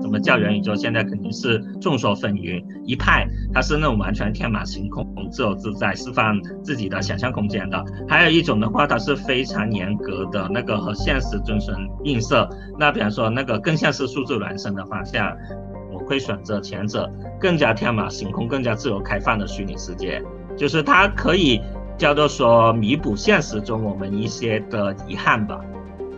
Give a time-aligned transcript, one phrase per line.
[0.00, 0.76] 怎么叫元宇宙？
[0.76, 2.64] 现在肯定是众说纷纭。
[2.84, 12.48] 一派它是那种完全天马行空、自由自在、释放自己的想象空间的；还有一种的话，它是非常严格的那个和现实遵循映射。
[12.78, 15.36] 那比方说那个更像是数字孪生的方向，
[15.92, 20.22] 我会选择前者，更加天马行空、更加自由开放的虚拟世界，
[20.56, 21.60] 就是它可以
[21.98, 25.58] 叫做说弥补现实中我们一些的遗憾吧。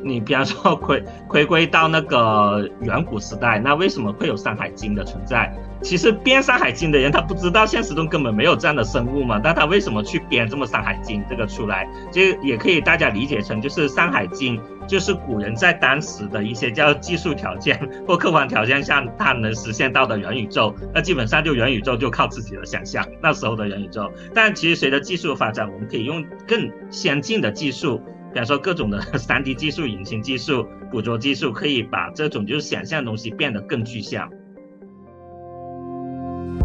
[0.07, 5.53] 你比方说回回归到那个远古时代，那为什么会有《山海经》的存在？
[5.83, 11.87] 其实编《山海经》的人他不知道现实中根本没有这样的生物嘛，但他为什么去编这么《山海经》这个出来？
[12.11, 23.07] 就也可以大家理解成就是《山海经》就是古人在当时的一些叫技术条件或客观条件下他能实现到的元宇宙，那基本上就元宇宙就靠自己的想象。
[23.21, 28.01] 那时候的元宇宙，但其实随着技术发展，我们可以用更先进的技术。
[28.33, 34.29] 比方说各种的 3D 技术、引擎技术、捕捉技术，可以把这种就是想象的东西变得更具象。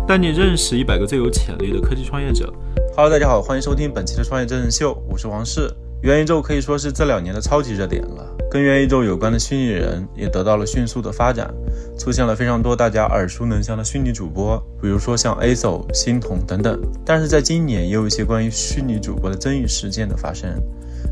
[0.08, 2.52] 带你认识一百个最有潜力的科技创业者。
[2.96, 5.70] Hello，大家好，欢迎收听本期的创业真人秀，我是王世。
[6.02, 11.54] 元宇宙可以说是这两年的超级热点了，跟元宇宙有关的虚拟人也得到了迅速的发展，
[11.98, 16.82] 出现了非常多大家耳熟能详的虚拟主播，比如说像 A o 星童等等。
[17.06, 20.50] 但是在今年，也有一些关于虚拟主播的争议事件的发生。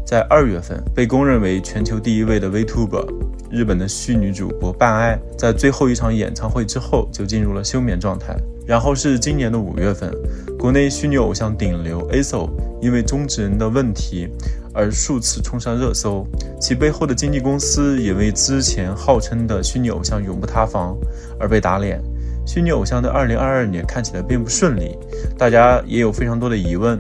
[0.10, 3.06] 在二月份，被公认为全球第一位的 Vtuber，
[3.52, 8.36] 日本的虚拟主播半爱，在最后一场演唱会之后就进入了休眠状态。
[8.66, 10.12] 然后是今年的五月份，
[10.58, 12.50] 国内虚拟偶像顶流 ASO
[12.82, 14.28] 因为中职人的问题
[14.74, 16.26] 而数次冲上热搜，
[16.60, 20.98] 其背后的经纪公司也为之前号称的虚拟偶像永不塌房
[21.40, 22.02] 而被打脸。
[22.48, 24.98] 虚拟偶像的二零二二年看起来并不顺利，
[25.38, 26.98] 大家也有非常多的疑问。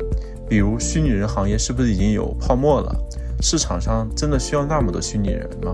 [0.49, 2.93] 比如虚拟人行业是不是已经有泡沫了？
[3.41, 5.73] 市场上真的需要那么多虚拟人吗？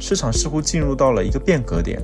[0.00, 2.02] 市场似乎进入到了一个变革点。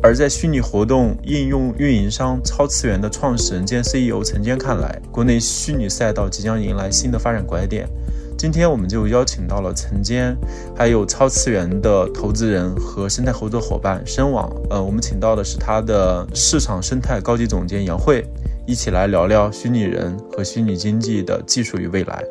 [0.00, 7.88] 而在虚拟活动应用运营商超次元的创始人兼 CEO 陈坚看来，国内虚拟赛道即将迎来新的发展拐点。
[8.38, 10.36] 今天我们就邀请到了陈坚，
[10.76, 14.48] 还有超次元的投资人和生态合作伙伴深网。
[14.70, 18.24] 呃，我们请到的是他的市场生态高级总监杨慧。
[18.68, 22.22] 一起来聊聊虚拟人和虚拟经济的技术与未来。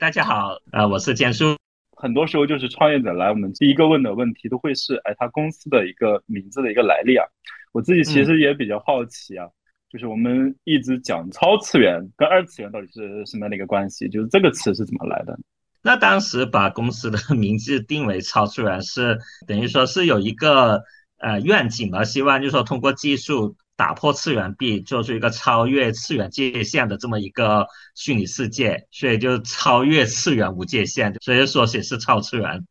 [0.00, 1.56] 大家好，呃，我是简叔。
[1.96, 7.24] 很多时候就是创业者来，我们第一个问的问题都会是，哎，他公司的一个名字的一个来历啊。
[7.70, 9.46] 我自己其实也比较好奇啊，
[9.92, 14.08] 就是我们一直讲超次元跟二次元到底是什么样的一个关系？
[14.08, 15.38] 就是这个词是怎么来的？
[15.82, 20.82] 那当时把公司的名字定为超次元，是等于说是有一个
[21.18, 23.54] 呃愿景嘛，希望就是说通过技术。
[23.78, 32.66] 打破次元壁，做出一个超越次元界限的这么一个虚拟世界，所以就超越次元无界限，所以说也是超次元。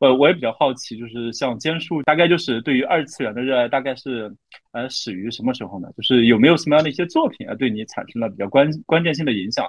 [0.00, 4.30] 呃，我也比较好奇，就是像坚树，大概就是对于二次元的热爱，大概是
[4.72, 5.88] 呃始于什么时候呢？
[5.96, 9.66] 就是有没有什么样的一些作品啊，对你产生了比较关关键性的影响？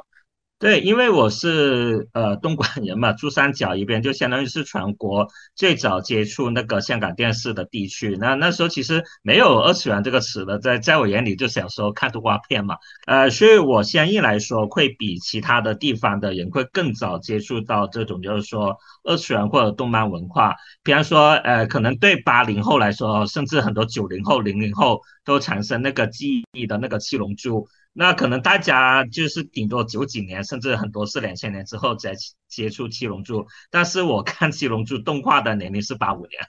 [0.61, 8.16] 对，因为我是呃东莞人嘛，珠三角一边就相当于是全国最早接触那个香港电视的地区。
[8.19, 12.75] 那那时候其实没有二次元这个词的，在在我眼里就小时候看动画片嘛。
[13.07, 20.53] 呃，所以我相应来说会比其他的地方的人会更早接触到这种就是说二次元或者动漫文化。
[20.83, 27.67] 比方说，呃，可能对八零后来说，甚至很多九零后、零零后都产生那个记忆的那个七龙珠。
[27.94, 32.13] 那可能大家就是顶多九几年，甚至很多是两千年之后才
[32.47, 33.46] 接触七龙珠。
[33.69, 36.41] 但是我看七龙珠动画的年龄是八五年，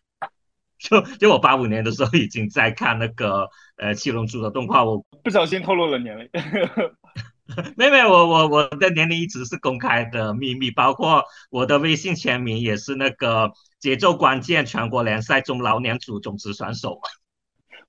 [0.79, 4.85] 就就我八五年的时候已经在看那个呃七龙珠的动画。
[4.85, 6.29] 我不小心透露了年龄，
[7.77, 13.51] 妹妹，我我我的年龄一直是公开的秘密，包括我的微信签名也是那个
[13.81, 17.01] 节奏关键全国联赛中老年组种子选手。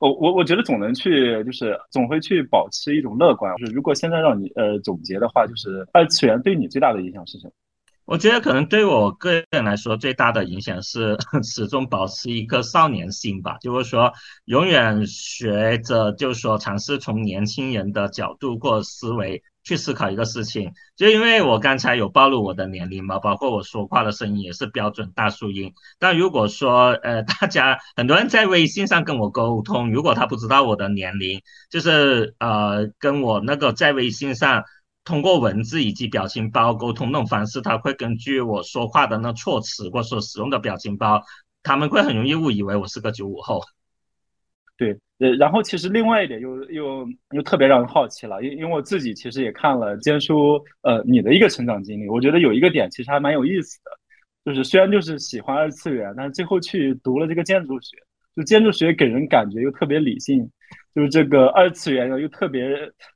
[0.04, 3.56] 我我我觉得总能去，就是总会去保持一种乐观。
[3.56, 7.54] 就是如果现在让你呃总结的话，就是二次元对你最大的影响是什么？
[8.06, 14.12] 我觉得可能对我个人来说最大的影响是 始终保持一颗少年心吧，就是说
[14.44, 19.42] 永远学着，就是说尝试从年轻人的角度或思维。
[19.64, 25.74] 去思考一个事情，就因为我刚才有暴露我的年龄嘛，包括我说话的声音也是标准大叔音。
[26.00, 34.64] 但如果说呃， 大家很多人在微信上跟我沟通，如果他不知道我的年龄，就是呃，跟我那个在微信上
[35.06, 41.24] 通过文字以及表情包沟通那种方式，他会根据我说话的那措辞或所使用的表情包，
[41.62, 43.62] 他们会很容易误以为我是个九五后。
[44.76, 53.92] 对，呃，然后其实另外一点又又又特别让人好奇了，因因为我自己其实也看了坚叔，呃，你的一个成长经历，我觉得有一个点其实还蛮有意思的，
[54.44, 57.96] 就是虽然就是喜欢二次元，但是最后去读了这个建筑学，
[58.36, 60.46] 就建筑学给人感觉又特别理性，
[60.94, 62.68] 就是这个二次元又又特别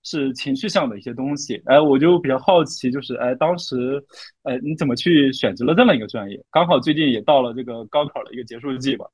[0.03, 1.61] 是情绪上的一些东西。
[1.65, 4.01] 哎，我就比较好奇，就是哎，当时
[4.43, 6.39] 哎你怎么去选择了这么一个专业？
[6.51, 9.05] 刚好最近也到了这个高考的一个结束季吧。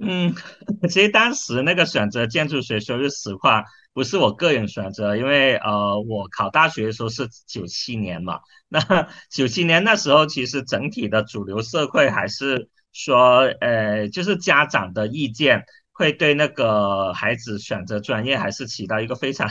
[0.00, 0.34] 嗯，
[0.90, 19.50] 其实当时那个选择建筑学，说句实话，不是我个人选择，因为呃，我考大学的时候是九七年嘛，那九七年那时候，其实整体的主流社会还是说，呃，就是家长的意见会对那个孩子选择专业还是起到一个非常。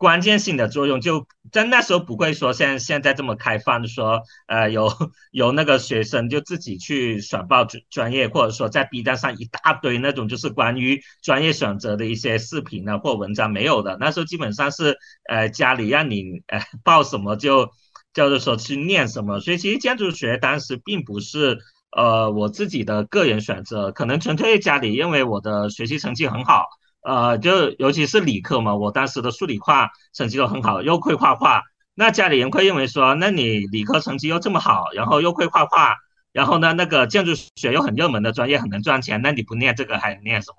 [0.00, 4.90] 关键性的作用就在那时候不会说像现在这么开放，说呃有
[5.30, 13.98] 有那个学生就自己去选报专专业，或者说在 B 站上一大堆那种就是关于专业选择的一些视频啊或文章没有的。
[14.00, 14.96] 那时候基本上是
[15.28, 17.70] 呃家里让你呃报什么就
[18.14, 21.58] 叫做说去念什么，所以其实建筑学当时并不是
[21.94, 26.64] 呃我自己的个人选择，可能纯粹家里认为我的学习成绩很好。
[27.02, 31.62] 呃，就尤其是理科嘛，我当时的数理化成绩都很好，又会画画，
[31.94, 35.96] 那家里人会认为说，那你理科成绩又这么好，然后又会画画，
[36.32, 40.56] 然后呢，那个建筑学又很热门的专业，很能赚钱，那你不念这个还念什么？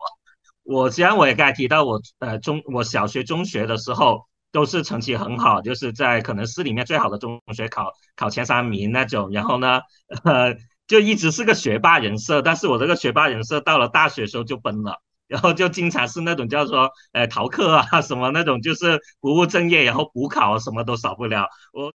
[0.63, 9.81] 我虽然我也该提到，我呃中我小学、中学的时候都是成绩很好，就是在可能市里面最好的中学考考前三名那种，然后呢，
[10.23, 10.55] 呃，
[10.87, 15.01] 就一直是个学霸人设，但是我这个学霸人设到了大学时候就崩了。
[15.31, 21.47] 然后就经常是那种叫做呃逃课啊 什么那种，就是不务正业，然后补考什么都少不了。
[21.71, 21.87] 我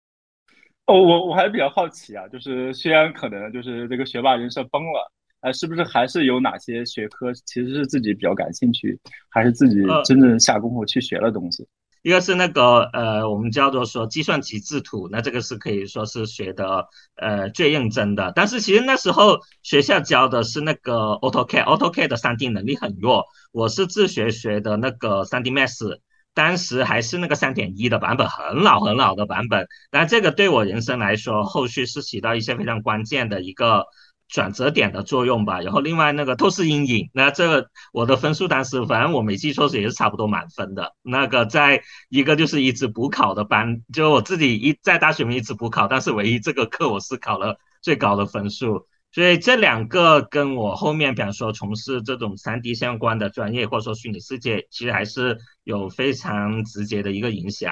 [0.85, 5.11] 哦，我我还比较好奇啊，就是虽然可能就是这个学霸人设崩了，
[5.41, 8.97] 呃，是不是还是有哪些学科其实是自己比较感兴趣，
[9.29, 11.67] 还是自己真正下功夫去学的东西？
[12.05, 18.31] 一个是那个呃，我们叫做说计算机制图，那这个是可以说是学的呃最认真的。
[18.35, 23.25] 但是其实那时候学校教的是那个 AutoCAD，AutoCAD 的 3D 能力很弱。
[23.51, 25.97] 我是自学学的那个 3D Max，
[26.35, 29.67] 当时还是那个3.1的版本，很老很老的版本。
[29.89, 33.83] 但这个对我人生来说，后续是起到一些非常关键的一个。
[34.27, 40.94] 转折点的作用吧，然后另外那个透视阴影，那这个我的分数当时反正我没记错是也是差不多满分的。
[41.04, 48.88] 那个在一个就是一直补考的班，就我自己一在大学里面一直补考，但是唯一这个课我是考了最高的分数。
[49.12, 57.72] 所以这两个跟我后面比方说从事这种三 D 相关的专业或者说虚拟世界，其实还是有非常直接的一个影响。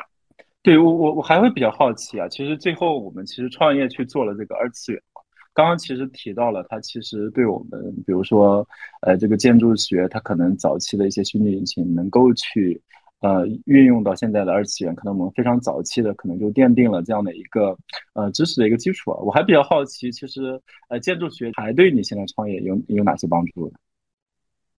[0.61, 5.01] 对我我我还会比较好奇啊，其实最后我们其实创业去做了这个二次元。
[5.53, 8.67] 刚刚其实提到了，它其实对我们，比如说，
[9.01, 12.81] 呃，这个建筑学，它可能早期的一些虚拟引擎能够去，
[13.19, 17.77] 呃，运用到现在的二次元，可能我们非常早期的可能就奠定了这样的一个，
[18.13, 19.19] 呃，知识的一个基础啊。
[19.21, 20.59] 我还比较好奇，其实，
[20.89, 23.71] 呃，建筑学还对你现在创业有有哪些帮助？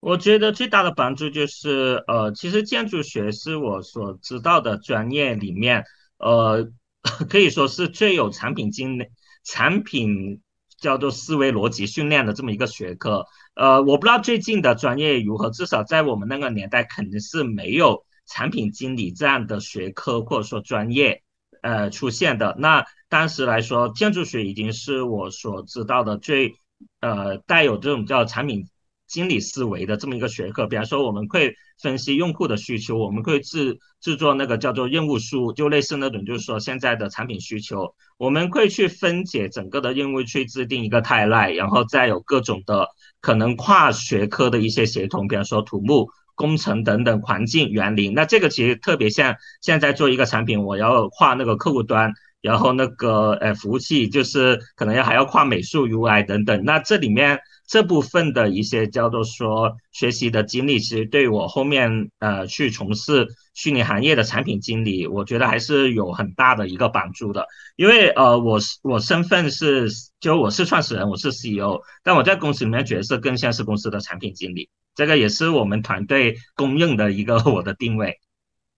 [0.01, 5.85] 我觉得最大的帮助就是，呃，其实建筑学是我所知道的专业里面，
[6.19, 6.69] 呃，
[7.31, 9.07] 可以说是最有产品经理
[9.45, 10.41] 产品。
[10.79, 21.23] 叫做思维逻辑训练的这么一个学科，呃，我不知道最近的专业如何，至少在我们那个年代肯定是没有产品经理这样的学科或者说专业，
[21.63, 22.57] 呃，出现的。
[22.59, 26.55] 那当时来说，建筑学已经是我所知道的最，
[27.01, 28.67] 呃，带有这种叫产品。
[29.07, 42.89] 经理思维的这么一个学科，比方说我们会分析用户的需求，我们会制制作那个叫做任务书，就类似那种就是说现在的产品需求，我们会去分解整个的任务，去制定一个 timeline，然后再有各种的
[43.21, 57.41] 可能跨学科的一些协同，比方说土木工程等等环境园林，那这个其实特别像现在做一个产品，我要跨那个客户端，然后那个呃服务器就是可能要还要跨美术 UI 等等，那这里面。
[57.67, 67.47] 这部分的一些叫做说学习的经历，其实对我后面呃去从事虚拟行业的产品经理，我觉得还是有很大的一个帮助的。
[67.77, 69.89] 因为呃我是我身份是
[70.21, 78.19] 就我是创始人，我是 CEO，但我在公司里面角色更像是公司的产品经理，这个也是我们团队公认的一个 我的定位。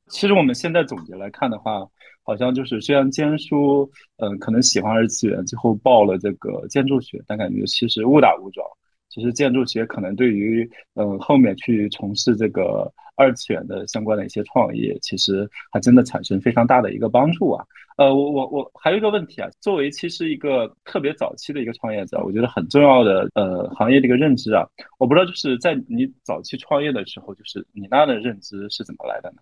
[0.08, 1.86] 其实我们现在总结来看的话。
[2.26, 8.66] 好像就是虽然坚叔，嗯，可能喜欢二次元，最后报了这个建筑学，但感觉其实误打误撞。
[9.08, 17.64] 其实建筑学可能对于，嗯，后面去从事这个二次元的相关的一些创业，其实还真的产生非常大的一个帮助啊。
[17.96, 24.66] 呃，我我我还有一个问题啊，作为其实一个特别早期的一个创业者，我觉得很重要的呃行业的一个认知啊，
[24.98, 29.38] 我不知道就是在你早期创业的时候，就是你那的认知是怎么来的呢？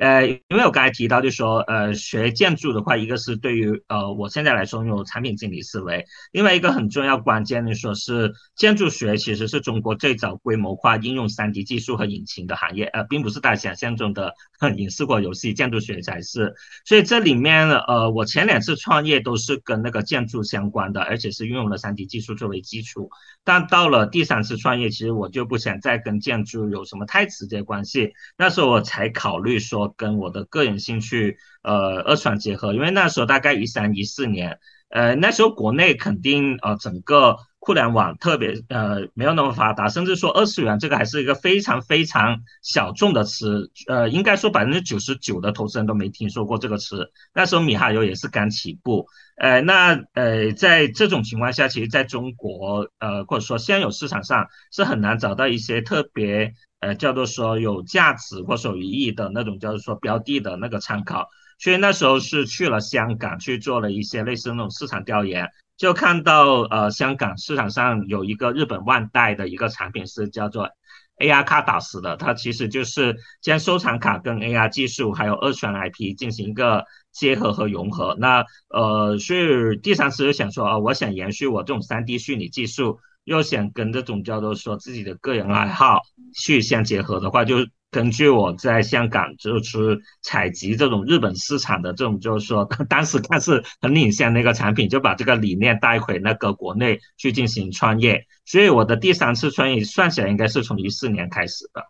[0.00, 14.32] 呃，因为我刚才提到，就说，呃，学建筑的话，一个是对于呃我现在来说有产品经理思维，另外一个很重要关键的说是建筑学其实是中国最早规模化应用 3D 技术和引擎的行业，呃，并不是大家想象中的
[14.74, 16.54] 影视或游戏，建筑学才是。
[16.86, 23.10] 所以这里面，呃，我前两次创业都是跟那个建筑相关的，而且是运用了 3D 技术作为基础。
[23.44, 29.89] 但到了第三次创业，其实我就不想再跟建筑有什么太直接关系，那时候我才考虑说。
[29.96, 47.10] 跟我的个人兴趣，呃，二创结合，因为那时候大概一三一四年，呃，那时候国内肯定呃整个互联网特别呃没有那么发达，甚至说二次元这个还是一个非常非常小众的词，呃，应该说百分之九十九的投资人都没听说过这个词。
[47.34, 49.06] 那时候米哈游也是刚起步，
[49.36, 56.54] 呃，那呃在这种情况下，其实在中国呃或者说现有市场上是很难找到一些特别。
[56.80, 65.46] 呃，叫做说有价值或者有意义的那种，叫做说标的的那个参考，所以那时候是去了香港去做了一些类似那种市场调研，
[65.76, 70.70] 就看到呃香港市场上有一个日本万代的一个产品是叫做
[71.18, 78.16] AR 卡打死的，它其实就是将收藏卡跟 AR 技术还有二创 IP 进行一个结合和融合。
[78.18, 83.00] 那呃，所以第三次就想说啊，我想延续我这种 3D 虚拟技术。
[83.30, 86.00] 又想跟这种叫做说自己的个人爱好
[86.34, 87.58] 去相结合的话，就
[87.88, 98.26] 根据我在香港就是采集这种日本市场的这种，就是说当时看是很领先的一个产品，就把这个理念带回那个国内去进行创业。
[98.44, 101.84] 所以我的第三次创业算起来应该是从一四年开始的。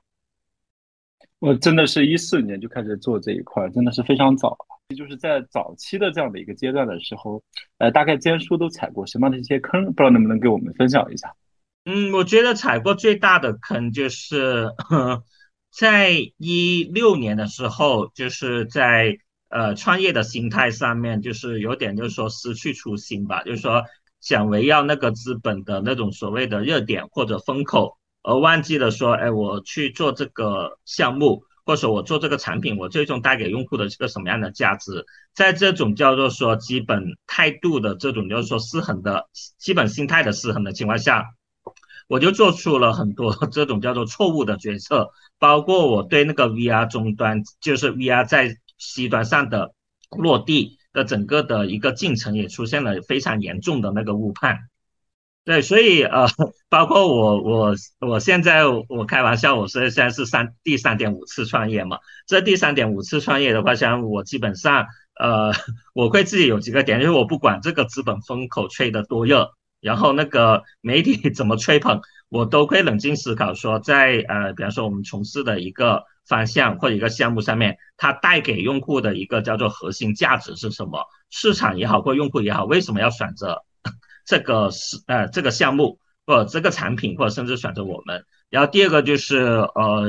[1.39, 4.59] 我真的是一四年就开始做这一块，真的是非常早。
[4.97, 7.43] 就是在早期的这样的一个阶段的时候，
[7.79, 9.85] 呃，大概坚叔都踩过什么样的一些坑？
[9.87, 11.35] 不知道能不能给我们分享一下？
[11.85, 14.69] 嗯，我觉得踩过最大的坑就是
[15.73, 19.19] 在一六年的时候，就是在
[19.49, 23.85] 呃创业的心态上面，就是有点就是说失去初心吧，就是说
[24.21, 31.45] 想围绕那个资本的那种所谓的热点或者风口，而忘记了说，哎，我去做这个项目。
[31.71, 35.07] 或者我做这个产品，我最终带给用户的是个什么样的价值？
[35.33, 41.27] 在这种叫做说基本态度的这种就是说失衡的基本心态的失衡的情况下，
[42.09, 49.73] 我就做出了很多 这种叫做错误的决策，包括我对那个 VR 终端，就是 VR 在 C 端上的
[50.11, 54.59] 落地的整个的一个进程也出现了非常严重的那个误判。
[55.45, 56.27] 对，所以呃，
[56.69, 61.99] 包括我，我我现在我开玩笑，我是现在是三第三点五次创业嘛。
[62.27, 64.87] 这第三点五次创业的话，像我基本上
[65.19, 65.53] 呃，
[65.95, 81.07] 我会自己有几个点，就是我不管这个资本风口吹得多热，然后那个媒体 怎么吹捧，我都会冷静思考，说在呃，比方说我们从事的一个方向或者一个项目上面，它带给用户的一个叫做核心价值是什么？
[81.31, 83.63] 市场也好，或用户也好，为什么要选择？
[84.31, 90.05] 这个是呃这个项目或者这个产品或者甚至选择我们，然后第二个就是呃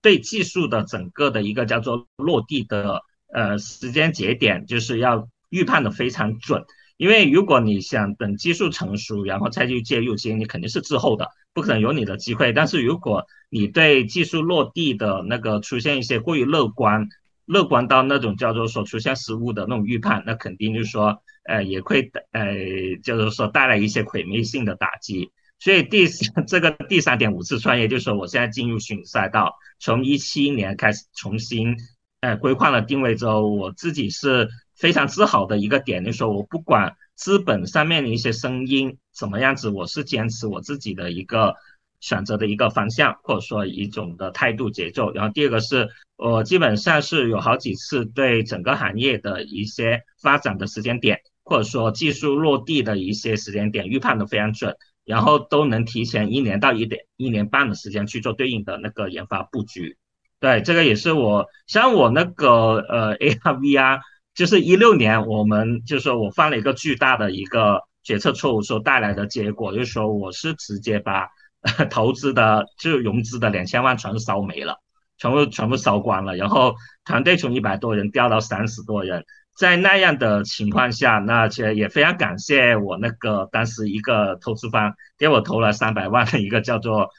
[0.00, 3.02] 对技术的整个的一个叫做落地的
[3.32, 6.62] 呃时间节点，就是要预判的非常准，
[6.96, 12.52] 因为如果你想等技术成熟然后再去介入，其实你肯定是滞后的，不可能有你的机会。
[12.52, 17.08] 但是如果你对技术落地的那个出现一些过于乐观，
[17.44, 21.18] 乐观到那种叫做说出现失误的那种预判，那肯定就是说。
[21.44, 22.54] 呃，也会呃，
[23.02, 25.30] 就是说带来一些毁灭性的打击。
[25.58, 26.06] 所以第
[26.46, 31.76] 这个第三点五次创业，就是说我现在进入虚拟赛道，从一七年开始重新
[32.20, 41.54] 呃规划了定位之后，我自己是非常自豪的一个点，就是说我不管资本上面的一些声音怎么样子，我是坚持我自己的一个
[42.00, 45.12] 选择的一个方向，或者说一种的态度节奏。
[45.12, 45.88] 然后第二个是。
[46.16, 54.74] 我基本上是有好几次对整个行业的一些发展的时间点，或者说技术落地的一些时间点预判的非常准，
[55.04, 59.96] 然后都能提前一年到一点一年半的时间去做对应的那个研发布局。
[60.40, 64.00] 对，这个也是我像我那个呃 ARVR，
[64.34, 71.28] 就是一六年我们就是说我犯了一个巨大的一个决策错误所带来的结果，就是说我是直接把
[71.90, 74.80] 投资的就融资的两千万全部烧没了。
[75.16, 76.74] 全部全部烧光了，然后
[77.04, 79.24] 团队从一百多人掉到三十多人，
[79.56, 87.10] 在那样的情况下，那其实也非常感谢我那个当时一个投资方给我投了三百万的一个叫做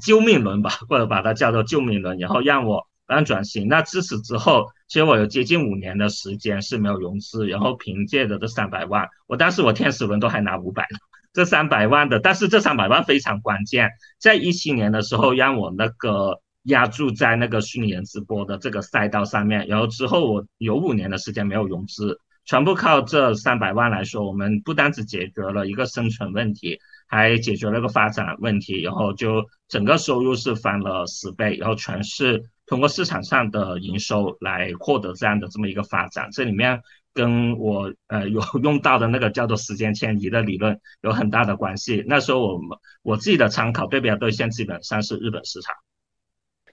[0.00, 3.66] 救命轮吧， 或者把它叫做救命轮，然后让我让转型。
[3.66, 10.98] 那自此之后，其实我有接近五年的时间是没有融资，然后凭借着这三百万，我当时我天使轮都还拿五百呢，
[11.34, 16.40] 这三百万的，但是这三百万非常关键，在一七年的时候让我那个。
[16.64, 36.80] 压注在那个虚拟人直播的这个赛道上面，然后之后我有五年的时间没有融资，全部靠这三百万来说，我们不单只解决了一个生存问题，还解决了个发展问题，然后就整个收入是翻了十倍，然后全是通过市场上的营收来获得这样的这么一个发展，这里面
[37.14, 42.04] 跟我呃有用到的那个叫做时间迁移的理论有很大的关系。
[42.06, 45.74] 那时候我们我自己的参考对标对象基本上是日本市场。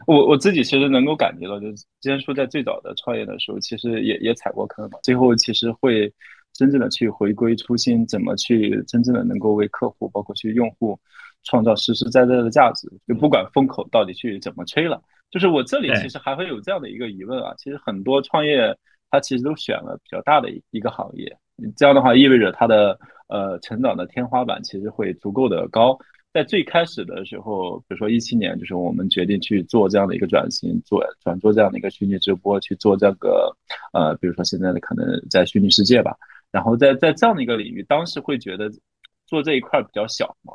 [0.05, 4.99] 我我自己其实能够感觉到，就是坚叔在最早的创业的时候，其实也也踩过坑嘛。
[5.01, 6.13] 最后其实会
[6.53, 10.99] 真正的去回归初心，怎么去真正的能够为客户，包括去用户
[11.43, 15.01] 创造实实在在的价值，就不管风口到底去怎么吹了。
[15.29, 18.77] 就是我这里其实还会有这样的一个疑问啊，其实很多创业
[19.09, 21.37] 他其实都选了比较大的一个行业，
[21.75, 25.97] 这样的话意味着他的呃成长的天花板其实会足够的高。
[26.37, 33.57] 在最开始的时候，比如说一七年，就是我们决定去做这样的一个转型，做转做这样的一个虚拟直播，去做这个
[33.91, 36.15] 呃，比如说现在的可能在虚拟世界吧。
[36.51, 38.69] 然后在在这样的一个领域，当时会觉得
[39.25, 40.53] 做这一块比较小嘛。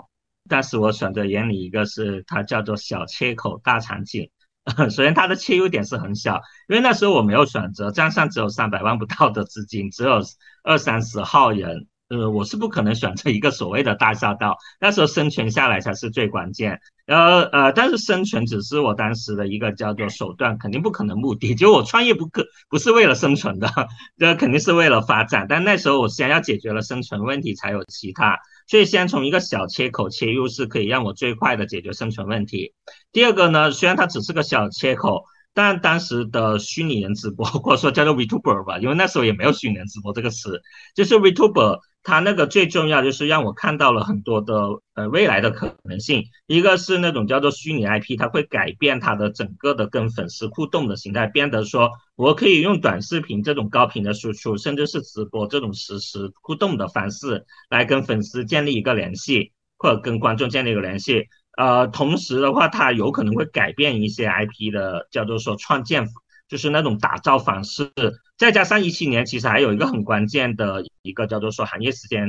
[0.49, 4.31] 当时我选择眼里一个是它叫做小切口大场景，
[4.89, 10.21] 首先它的切入点是很小，因为那时候我没有选择，账上只有三百万不到的资金，只有
[10.63, 11.89] 二三十号人。
[12.13, 16.79] 呃，我是不可能选择一个所谓的大赛道，那时候生存下来才是最关键。
[17.07, 21.55] 然后呃，但是生存只是我当时的一个叫做手段，肯定不可能目的。
[21.55, 23.71] 就我创业不可不是为了生存的，
[24.19, 25.47] 这肯定是为了发展。
[25.49, 28.39] 但那时候我先要解决了生存问题，才有其他。
[28.67, 32.75] 所以先从一个小切口切入，是可以让我最快的解决生存问题。
[33.11, 35.25] 第二个呢，虽然它只是个小切口。
[35.55, 40.63] 但当时的虚拟人直播，或者说叫做 Vtuber 吧，因为那时候也没有虚拟人直播这个词，
[40.95, 44.55] 就是 Vtuber，它那个最重要就是让我看到了很多的
[44.95, 46.25] 呃未来的可能性。
[46.47, 61.29] 一个是那种叫做虚拟 IP，它会改变它的整个的跟粉丝互动的形态，变得说我可以用短视频这种高频的输出，甚至是直播这种实时互动的方式来跟粉丝建立一个联系，或者跟观众建立一个联系。
[61.57, 66.09] 呃，同时的话，它有可能会改变一些 IP 的叫做说创建，
[66.53, 67.91] 就是那种打造方式。
[68.37, 72.29] 再加上一七年，其实还有一个很关键的一个叫做说行业时间，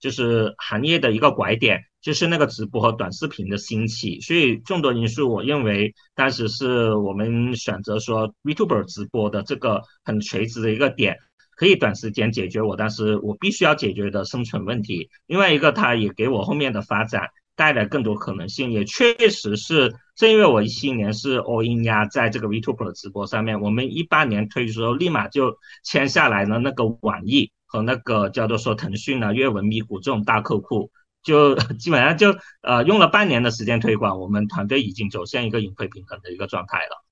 [0.00, 4.18] 就是行业的一个拐点，就是那个直播和短视频的兴起。
[4.22, 11.18] 所以众多因素，我认为当时是我们选择说 Vtuber 直播的这个很垂直的一个点，
[11.54, 15.10] 可以短时间解决我当时我必须要解决的生存问题。
[15.26, 17.28] 另外一个，它也给我后面的发展。
[17.58, 30.92] 带来更多可能性，也确实是正因为我一七年是 all in 呀在这个 Vtuber 的直播上面，我们一八年推出后立马就签下来了那个网易和那个叫做说腾讯啊、阅文、咪咕这种大客户，
[31.24, 37.04] 就 基本上就呃用了半年的时间推广，我们团队已经走向一个盈亏平衡的一个状态了。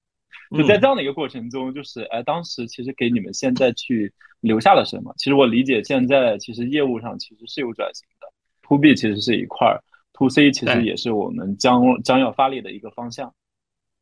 [0.56, 5.12] 就在这样的一个过程中，就是哎，当时其实给你们现在去留下了什么？
[5.18, 8.28] 其实我理解现在其实业务上其实是有转型的
[8.62, 9.82] ，To B 其实是一块儿。
[10.16, 13.35] To C 其实也是我们将将要发力的一个方向。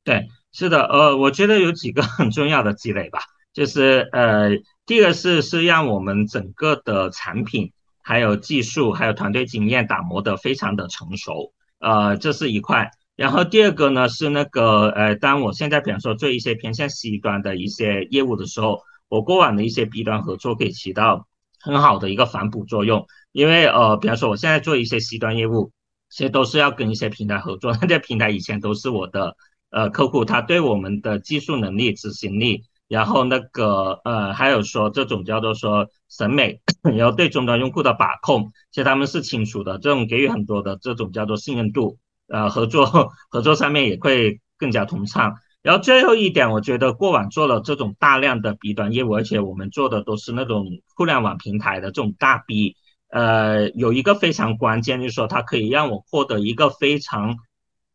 [0.05, 3.21] 对，是的，呃，我觉得有几个 很重要的积累吧，
[3.55, 4.51] 就是呃，
[4.85, 7.73] 第一个是是让我们整个的产品、
[8.03, 12.91] 还有技术、还有团队经验打磨的非常的成熟，呃，这是一块。
[13.17, 21.27] 然后第二个呢是那个呃，当我现在比方说做一些偏向 C 端的一些业务的时候，我过往的一些 B 端合作可以起到
[21.61, 25.73] 很好的一个反哺作用，因为呃，比方说我现在做一些 C 端业务。
[26.15, 29.37] 其实都是要跟一些平台合作，那些平台以前都是我的
[29.71, 41.99] 呃客户，他对我们的技术能力、执行力，然后那个呃还有说这种叫做说审美，然后对终端用户的把控，其实他们是清楚的，这种给予很多的这种叫做信任度，
[42.29, 45.35] 呃合作合作上面也会更加通畅。
[45.63, 52.77] 然后最后一点，我觉得过往做了这种大量的 B 端业务，而且我们做的都是那种互联网平台的这种大 B。
[53.15, 57.37] 呃，有一个非常关键，就是说它可以让我获得一个非常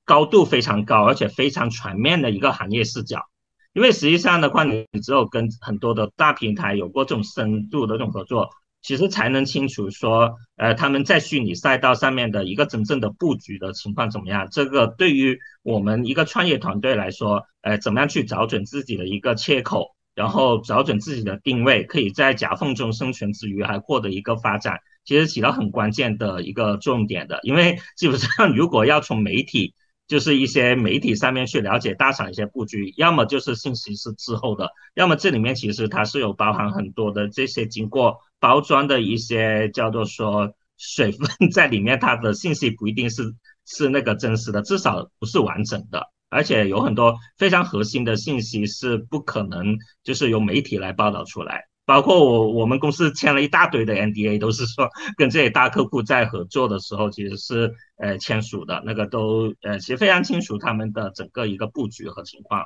[0.05, 3.25] 高度非常高，而且非常全面的一个行业视角。
[3.73, 8.49] 因为实际上的话，你只有跟很多的大平台有过这种深度的这种合作，
[8.81, 14.47] 其实才能清楚说，呃，他们在虚拟赛道上面的一个真正的布局的情况怎么样。
[14.49, 24.79] 这个对于我们一个创业团队来说，呃，怎么样去找准自己的一个切口，然后找准自己的定位，可以在夹缝中生存之余，还获得一个发展。
[25.09, 29.73] 其实起到很关键的一个重点的，因为基本上如果要从媒体，
[30.07, 43.33] 就是一些媒体上面去了解大厂一些布局，要么就是信息是滞后的，要么这里面其实它是有包含很多的这些经过包装的一些叫做说水分在里面，它的信息不一定是
[43.65, 46.03] 是那个真实的，至少不是完整的。
[46.29, 51.63] 而且有很多非常核心的信息是不可能就是由媒体来报道出来。
[51.89, 62.63] 包括我我们公司签了一大堆的 NDA，都是说 跟这些大客户在合作的时候其实是呃签署的，那个都呃其实非常清楚他们的整个一个布局和情况。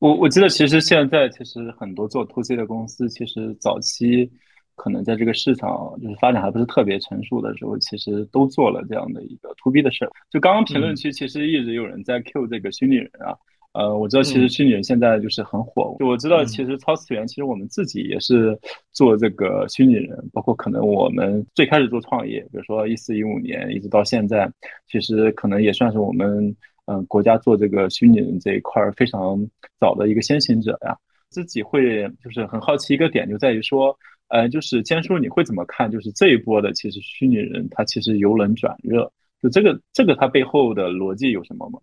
[0.00, 4.28] 我我记得其实现在其实很多做 to C 的公司，其实早期
[4.74, 10.10] 可能在这个市场就是发展还不是特别成熟的时候，其实都做了这样的一个 to B 的事儿。
[10.30, 13.38] 就刚刚评论区其实一直有人在 Q 这个虚拟人啊。
[13.78, 15.94] 呃，我知道其实虚拟人现在就是很火。
[16.00, 18.58] 就我知道，其实超次元，其实我们自己也是
[18.90, 24.50] 做这个虚拟人，包括可能我们最开始做创业，比如说一四一五年一直到现在，
[24.88, 29.38] 其实可能也算是我们嗯国家做这个虚拟人这一块非常
[29.78, 30.96] 早的一个先行者呀。
[31.30, 35.88] 自己会就是很好奇一个点，就在于说，呃，就是坚叔你会怎么看？
[35.88, 39.08] 就是这一波的其实虚拟人，它其实由冷转热，
[39.40, 41.78] 就这个这个它背后的逻辑有什么吗？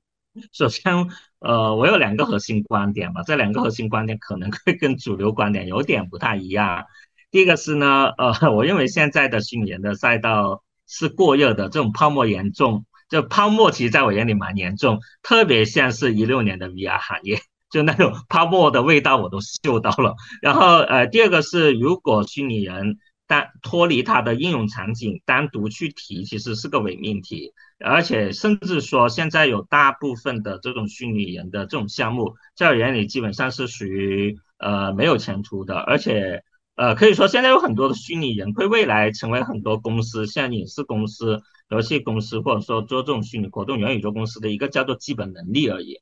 [0.51, 1.07] 首先，
[1.39, 6.85] 呃，我有两个核心观点吧，这两个核心观点可能会跟主流观点有点不太一样。
[7.31, 20.15] 第一个是呢，呃，我认为现在的虚拟人的赛道是过热的，这种泡沫严重，就泡沫其实在我眼里蛮严重，特别像是一六年的 VR 行业，就那种泡沫的味道我都嗅到了。
[20.41, 27.53] 然后，呃，第二个是如果虚拟人单脱离它的应用场景单独去提，其实是个伪命题。
[27.79, 35.75] 而且甚至说，现在有大部分的这种虚拟人的这种项目，在我眼里基本上是属于呃没有前途的。
[35.75, 36.43] 而且
[36.75, 45.99] 呃可以说，现在有很多的虚拟人会未来成为很多公司，像影视公司、游戏公司，或者说做这种虚拟活动元宇宙公司的一个叫做基本能力而已。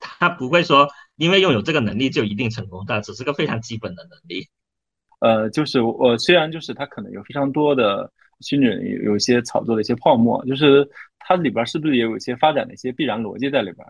[0.00, 4.48] 他不会说因为拥有这个能力就一定成功，它只是个非常基本的能力。
[5.20, 10.90] 呃，就是我虽然就是它可能有非常多的虚拟人有一些炒作的一些泡沫，就是。
[11.24, 13.86] 它里边是不是也有一些发展的一些必然逻辑在里边？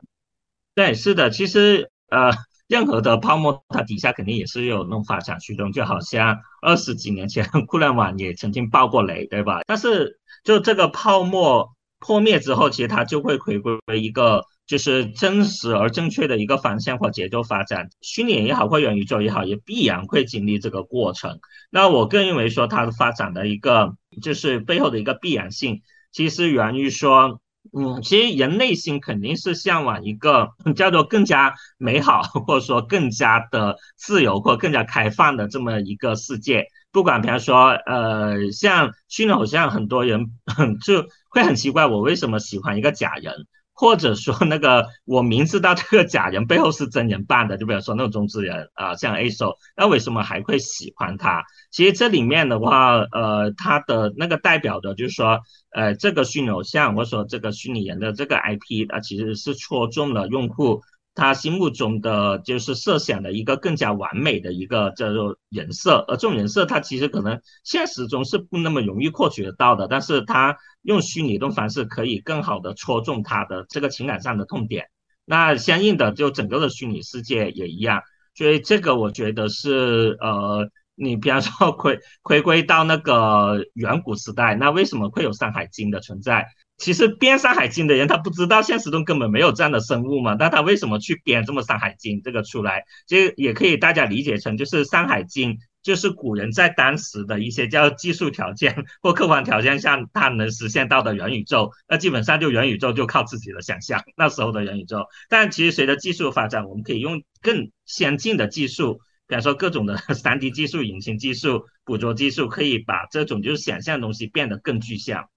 [0.74, 2.30] 对，是的，其实呃，
[2.68, 9.62] 任何的泡沫它底下肯定也是有那种发展驱动，就好像二十几年前 互联网也曾经爆过雷，对吧？
[9.66, 17.90] 但是就这个泡沫破灭之后，其实它就会回归为一个就是真实而正确的一个方向或节奏发展。
[18.00, 21.40] 虚拟也好，或元宇宙也好，也必然会经历这个过程。
[21.70, 25.82] 那我更认为说它的发展的一个就是背后的一个必然性。
[26.12, 27.40] 其实源于说，
[27.72, 36.66] 嗯，其实人内心肯定是向往一个叫做更加美好，或者说更加的自由或更加开放的这么一个世界。
[36.90, 40.26] 不管比方说，呃，像虚拟偶像，很多人
[40.84, 43.46] 就会很奇怪，我为什么喜欢一个假人。
[43.82, 51.42] 或者说那个我明知道这个假人背后是真人扮的， 就比如说那种中之人啊，像 A 手，那为什么还会喜欢他？
[51.72, 55.40] 其实这里面的话，呃，他的那个代表的就是说，
[55.72, 60.82] 呃，这个虚拟偶像，或者说这个虚拟人的这个 IP，它其实是戳中了用户。
[61.14, 74.86] 他心目中的就是设想的一个更加完美的一个叫做人设，而这种人设，它其实可能现实中是不那么容易获取得到的，但是他用虚拟的方式可以更好的戳中他的这个情感上的痛点。
[75.24, 78.02] 那相应的，就整个的虚拟世界也一样，
[78.34, 86.46] 所以这个我觉得是呃，你比方说回回归到那个远古时代，那为什么会有《山海经》的存在？
[86.82, 90.34] 其实编《山海经》的人，他不知道现实中根本没有这样的生物嘛？
[90.34, 92.82] 但他为什么去编这么《山海经》这个出来？
[93.06, 95.52] 其实也可以大家理解成，就是《山海经》
[95.84, 101.70] 就是古人在当时的一些叫技术条件或客观条件下，他能实现到的元宇宙。
[101.88, 105.06] 那基本上就元宇宙就靠自己的想象，那时候的元宇宙。
[105.28, 115.28] 但其实随着技术发展，我们可以用更先进的技术，比方说各种的 3D 技术、引擎技术、捕捉技术，可以把这种就是想象的东西变得更具象。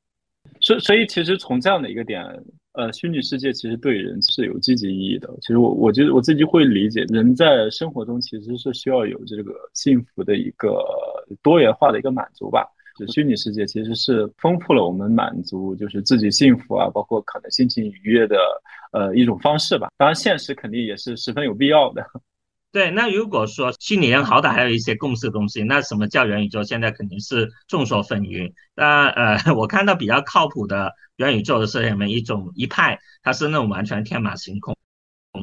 [0.62, 2.23] 所所以，其实从这样的一个点，
[2.73, 5.29] 呃，虚拟世界其实对人是有积极意义的。
[5.41, 10.84] 其实我我觉得我自己会理解，人在生活中其实是需要有这个幸福的一个
[11.41, 12.65] 多元化的一个满足吧。
[12.97, 18.38] 就虚拟世界其实是丰富了我们满足就是自己幸福啊，包括可能心情愉悦的
[18.93, 19.89] 呃一种方式吧。
[19.97, 22.05] 当然，现实肯定也是十分有必要的。
[22.75, 26.61] 对，那如果说虚拟人好歹还有一些共识东西，那什么叫元宇宙？
[26.61, 28.51] 现在肯定是众说纷纭。
[28.75, 34.74] 那呃， 我看到比较靠谱的元宇宙的是什么一种一派，它是那种完全天马行空。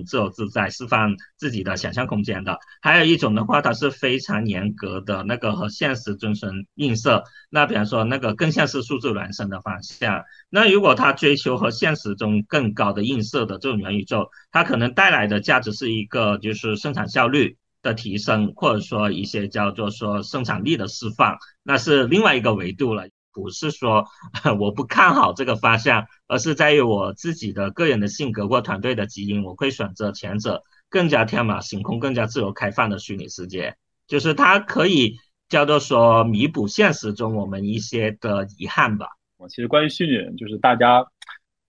[0.04, 2.58] 自由自在，释放自己的想象空间的。
[2.80, 7.24] 还有一种的话，它是非常严格的那个和现实遵循映射。
[7.50, 10.22] 那比方说，那个更像是数字孪生的方向。
[10.48, 23.08] 那如果它追求和现实中更高的映射的这种元宇宙，它可能带来的价值是一个就是生产效率的提升，或者说一些叫做说生产力的释放，那是另外一个维度了。
[23.32, 24.04] 不是说
[24.60, 35.18] 我不看好这个方向，而是在于我自己的个人的性格或团队的基因，我会选择前者，更加天马行空、更加自由开放的虚拟世界，就是它可以
[35.48, 39.06] 叫做说弥补现实中我们一些的遗憾吧。
[39.36, 41.04] 我其实关于虚拟人，就是大家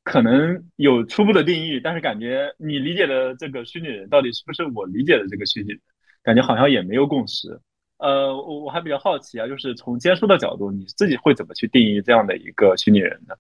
[0.04, 5.80] 可能有初步的定义，但是感觉你理解的这个虚拟人到底是不是我理解的这个虚拟人，
[6.22, 7.60] 感觉好像也没有共识。
[8.04, 13.36] 呃，我我还比较好奇啊，就是从接收的角度，你自己会怎么去定义这样的一个虚拟人呢？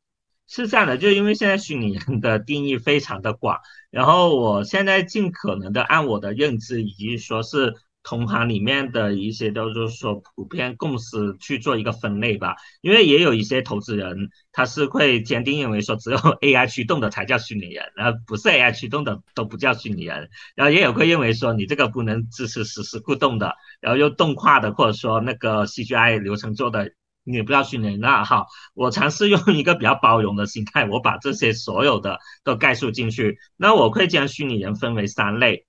[0.47, 3.59] 是这样的，就因为现在虚拟人的定义非常的广，
[3.91, 7.75] 然后我现在尽可能的按我的认知以及说是。
[8.03, 26.91] 同行里面的一些都是说普遍共识去做一个分类吧，因为也有一些投资人他是会坚定认为说只有 AI 驱动的才叫虚拟人，然后不是 AI 驱动的都不叫虚拟人，然后也有会认为说你这个不能支持实时互动的，然后又动画的或者说那个 CGI 流程做的
[27.25, 35.65] 你不叫虚拟人，那好，我尝试用一个比较包容的心态，我把这些所有的都概述进去，那我会将虚拟人分为三类。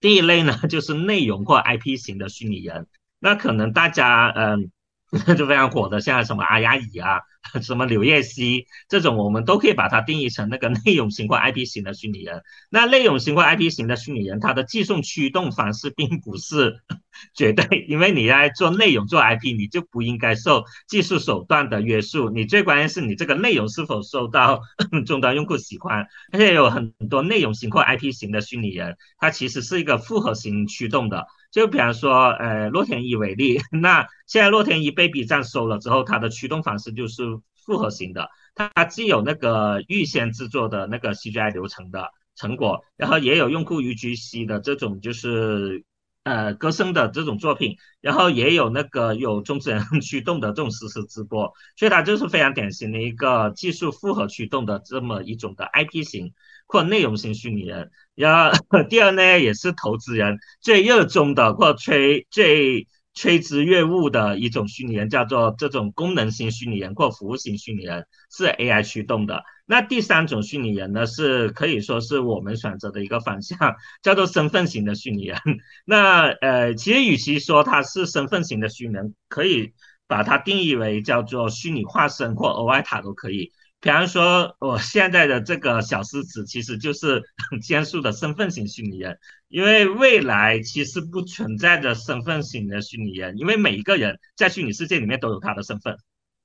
[0.00, 2.86] 第一类呢， 就是内容或 IP 型的虚拟人，
[3.18, 4.70] 那可能大家嗯
[5.36, 7.20] 就非常火的，像什么阿雅乙啊。
[7.62, 12.42] 什么柳叶熙这种，我们都可以把它定义成那个内容型或 IP 型的虚拟人。
[12.70, 16.80] 那内容型或 IP 型的虚拟人，它的寄送驱动方式并不是
[17.34, 22.30] 绝对，因为你在做内容做 IP，你就不应该受技术手段的约束。
[22.30, 24.60] 你最关键是你这个内容是否受到
[25.06, 26.06] 终端用户喜欢。
[26.32, 31.26] 而且有很多内容型或 IP 型的虚拟人，它其实是一个复合型驱动的。
[31.52, 37.22] 就比方说，呃，洛天依为例，那现在洛天依被 B 站收了之后，它的驱动方式就是
[37.66, 45.84] 复合型的，它既有那个预先制作的那个 CGI 流程的成果，然后也有用户 UGC 的这种就是
[46.22, 56.32] 呃歌声的这种作品，然后也有那个有中之人驱动的这种实时直播，所以它就是非常典型的一个技术复合驱动的这么一种的 IP 型。
[56.68, 58.58] 或内容型虚拟人，然后
[58.90, 69.42] 第二呢，也是投资人最热衷的或吹最垂直业务的一种虚拟人，叫做这种功能型虚拟人或服务型虚拟人，是 AI 驱动的。
[69.64, 73.58] 那第三种虚拟人呢，是可以说是我们选择的一个方向，
[74.02, 75.38] 叫做身份型的虚拟人。
[75.86, 79.72] 那呃，其实与其说它是身份型的虚拟人，可以
[80.06, 83.50] 把它定义为叫做虚拟化身或额外塔都可以。
[83.86, 87.22] 比方说，我现在的这个小狮子其实就是
[87.62, 95.96] 坚树的身份型虚拟人，因为未来其实不存在着身份型的虚拟人，因为每一个人在虚拟世界里面都有他的身份。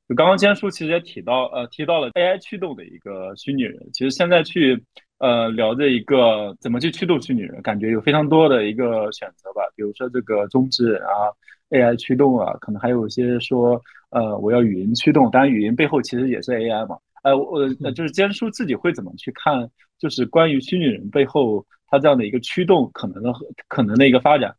[0.07, 3.89] 就刚刚坚叔其实也提到，呃，提到了 AI 驱动的一个虚拟人。
[3.91, 4.85] 其实现在去
[5.17, 9.63] 呃聊这一个怎么去驱动虚拟人，感觉有非常多的一个选择吧。
[9.75, 11.33] 比如说这个中之人啊
[11.71, 16.97] ，AI 驱动啊，可能还有一些说，呃，我要语音驱动，当然语音背后其实也是 AI 嘛。
[17.21, 23.31] 呃，我呃，就是坚叔自己会怎么去看，就是关于虚拟人背后他这样的一个驱动可能的
[23.67, 24.55] 可能的一个发展。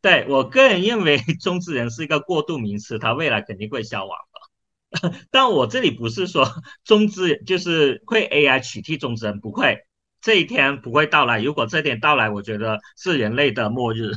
[0.00, 5.18] 对我个人认为， 中之人是一个过渡名词，它未来肯定会消亡的。
[5.30, 6.46] 但我这里不是说
[6.84, 9.78] 中之就是会 AI 取替中之人，不会，
[10.20, 11.42] 这一天不会到来。
[11.42, 14.12] 如果这天到来，我觉得是人类的末日。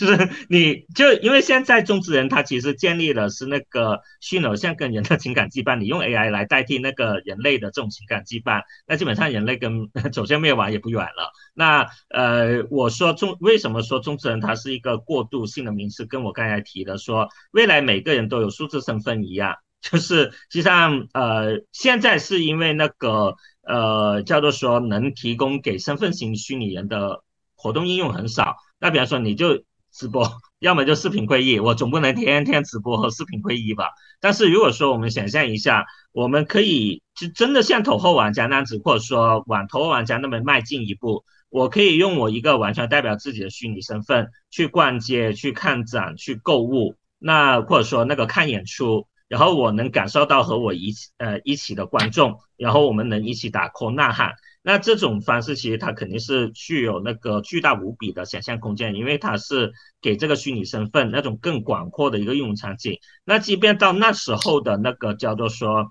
[0.00, 11.32] 就是你就因为现在中之人他其实建立的是那个虚拟偶像跟人的情感羁绊，你用 AI 来代替那个人类的这种情感羁绊，那基本上人类跟走向灭亡也不远了。
[11.52, 27.22] 那呃，我说中为什么说中之人他是一个过渡性的名词，跟我刚才提的说未来每个人都有数字身份一样，就是实际上呃现在是因为那个呃叫做说能提供给身份型虚拟人的
[27.54, 29.62] 活动应用很少，那比方说你就。
[29.92, 33.90] 直播， 要么就视频会议，我总不能天天直播和视频会议吧？
[34.20, 54.32] 但是如果说我们想象一下，我们可以就真的像头号玩家那样子，或者说往头号玩家那么迈进一步，我可以用我一个完全代表自己的虚拟身份去逛街、去看展、去购物，那或者说那个看演出，然后我能感受到和我一起呃一起的观众，然后我们能一起打 call 呐喊。
[54.62, 62.98] 那这种方式其实它肯定是具有那个巨大无比的想象空间，因为它是给这个虚拟身份那种更广阔的一个应用场景。
[63.24, 65.90] 那即便到那时候的那个叫做说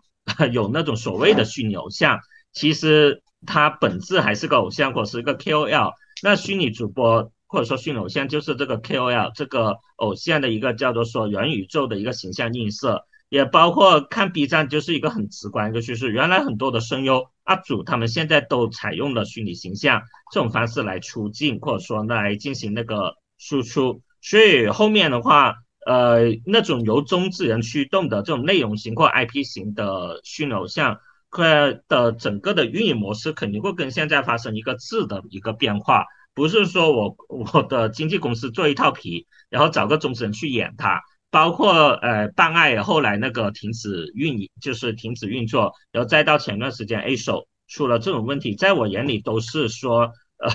[0.51, 2.19] 有那种所谓的虚拟偶像，
[2.53, 5.93] 其实它本质还是个偶像或是一个 KOL。
[6.21, 13.03] 那虚拟主播或者说虚拟偶像就是这个 KOL 这个偶像的一个叫做说元宇宙的一个形象映射。
[13.29, 16.11] 也包括看 B 站，就是一个很直观一个趋势。
[16.11, 20.01] 原来很多的声优 UP 主，他们现在都采用了虚拟形象
[20.33, 24.01] 这种方式来出镜，或者说来进行那个输出。
[24.21, 30.97] 所以后面的话，呃那种由中之人驱动的这种内容型或 IP 型的虚拟偶像，
[31.29, 41.01] 它的整个的运营模式肯定会跟现在发生一个质的一个变化，不是说我我的经纪公司做一套皮，然后找个中之人去演它。
[41.31, 50.51] 包括呃，办案后来那个停止运营，就是停止运作，然后再到前段时间 A 手出了这种问题，在我眼里都是说， 呃，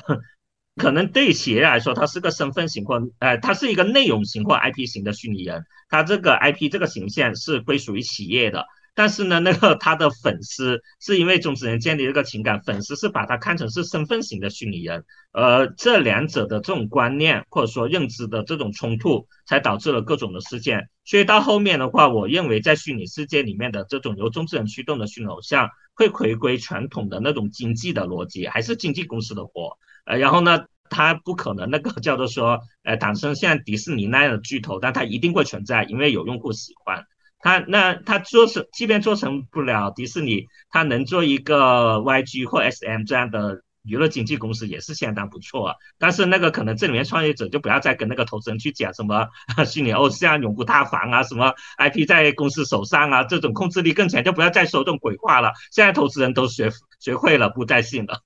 [0.76, 8.66] 可能对企业来说，它是个身份型或呃，它是一个内容型或 IP 型的虚拟人，它这个 IP 这个形象是归属于企业的。
[8.94, 20.88] 但是呢，那个他的粉丝是因为中之人建立这个情感，粉丝是把他看成是身份型的虚拟人，呃这两者的这种观念或者说认知的这种冲突，才导致了各种的事件。
[21.04, 29.76] 所以到后面的话，我认为在虚拟世界里面的这种由中之人驱动的虚拟偶像，会回归传统的那种经济的逻辑，还是经纪公司的活。
[30.06, 37.04] 呃，然后呢，它不可能那个叫做说，呃，产生像迪士尼那样的巨头，但它一定会存在，因为有用户喜欢。
[37.44, 45.74] 他那他做成，即便做成不了迪士尼，他能做一个 YG 或 SM 这样的娱乐经纪公司也是相当不错啊。
[45.98, 49.28] 但是那个可能这里面创业者就不要再跟那个投资人去讲什么
[49.66, 55.52] 虚拟偶像永不塌房啊，什么 IP 在公司手上啊，这种控制力更强，就不要再说这种鬼话了。
[55.70, 58.22] 现在投资人都学学会了，不再信了。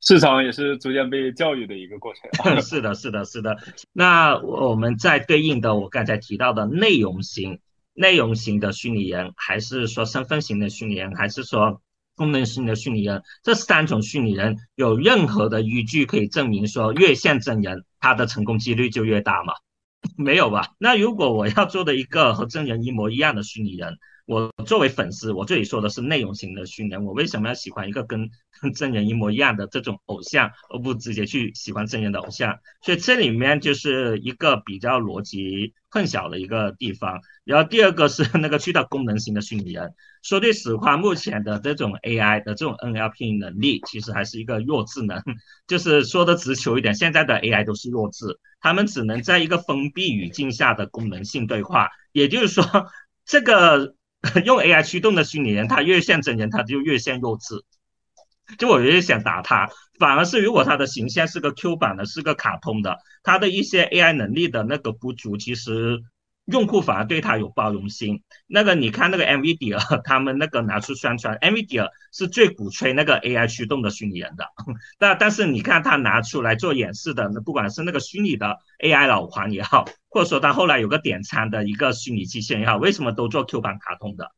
[0.00, 2.56] 市场也是逐渐被教育的一个过程。
[2.64, 3.58] 是的，是的，是的。
[3.92, 7.60] 那我们在对应的我刚才提到的内容型。
[7.94, 11.80] 内容型的虚拟人，还是说身份型的虚拟人，还是说
[12.16, 13.22] 功能型的虚拟人？
[13.42, 19.54] 这三种虚拟人有任何的依据可以证明说越像真人，他的成功几率就越大吗？
[20.18, 20.74] 没有吧？
[20.78, 23.96] 那如果我要做的一个和真人一模一样的虚拟人？
[24.26, 27.04] 我作为粉丝，我这里说的是内容型的训练。
[27.04, 28.30] 我为什么要喜欢一个跟
[28.74, 32.58] 真人一模一样的这种偶像，而不直接去喜欢真人的偶像？
[32.80, 37.20] 所以这里面就是一个比较逻辑混淆的一个地方。
[37.44, 39.92] 然后第二个是那个去到功能型的虚拟人。
[40.22, 45.22] 说句实话，目前的这种 AI 的这种 NLP 能力，其实还是一个弱智能。
[45.68, 51.90] 就是说的直球一点，现在的 AI 都是弱智，他们只能在一个封闭语境下的功能性对话。
[52.12, 52.64] 也就是说，
[53.26, 53.94] 这个。
[54.44, 57.64] 用 AI 驱动的虚拟人，他越像真人，他就越像弱智。
[58.58, 66.00] 就我越想打他，反而是如果他的形象是个 Q 版的，是个卡通的，他的一些 AI 能力的那个不足，其实。
[66.46, 68.22] 用户反而对他有包容心。
[68.46, 74.46] 那个你看那个 NVIDIA， 他们那个拿出宣传，NVIDIA 是最鼓吹那个 AI 驱动的虚拟人的。
[74.98, 84.30] 但但是你看他拿出来做演示的，那不管是那个虚拟的 AI 老黄也好，或者说他后来有个点餐的一个虚拟机器人也好，为什么都做 Q 版卡通的？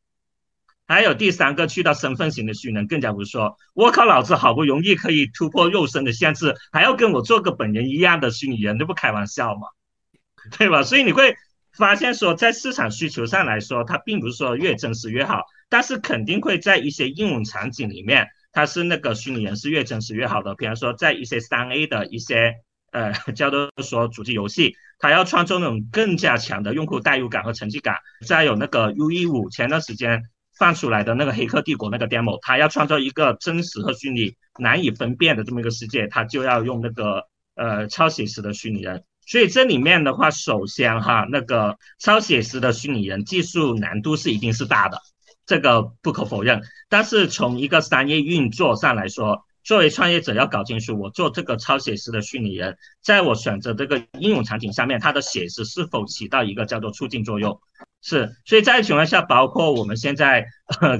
[0.87, 3.57] 还有第三个去到身份型的虚拟人，更加不说。
[3.73, 9.67] 我靠，老子好不容易可以突破肉身的限制，还要跟我做个本人一样的虚拟人，这不开玩笑吗？
[10.57, 10.83] 对吧？
[10.83, 11.35] 所以你会。
[11.77, 20.55] 发现说，在市场需求上来说，它并不是说越真实越好，但是肯定会在一些应用场景里面，它是那个虚拟人是越真实越好的。
[20.55, 22.55] 比方说，在一些三 A 的一些
[22.91, 27.97] 呃叫做说主机游戏，它要创造那种更加强的用户代入感和成绩感。
[28.25, 30.23] 再有那个 U E 五前段时间
[30.57, 39.03] 放出来的那个黑客帝国那个 demo，它要创造一个真实和虚拟难以分辨的这么一个世界，它就要用那个呃超写实的虚拟人。
[39.27, 44.99] 所以这里面的话，首先哈，那个超写实的虚拟人技术难度是一定是大的，
[45.45, 46.61] 这个不可否认。
[46.89, 57.59] 但是从一个商业运作上来说，作为创业者要搞清楚，我做这个超写实的虚拟人，在我选择这个应用场景上面，它的写实是否起到一个叫做促进作用？
[58.01, 58.33] 是。
[58.45, 60.45] 所以在情况下，包括我们现在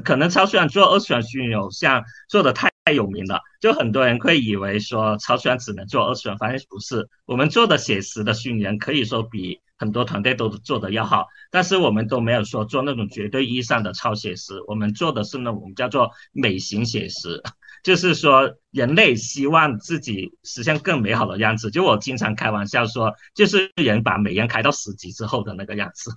[0.04, 2.54] 可能超虽然做二次元虚拟偶像做的。
[2.54, 7.08] 太有名了，就很多人会以为说超选只能做二次元，发现不是。
[7.26, 17.42] 我们做的写实的虚拟人可以说比很多团队都做的要好，但是我们都没有说做那种绝对意义上的超写实，我们做的是呢，我们叫做美型写实，
[17.84, 21.70] 就是说人类希望自己实现更美好的样子。
[21.70, 26.12] 就我经常开玩笑说，就是人把美颜开到十级之后的那个样子。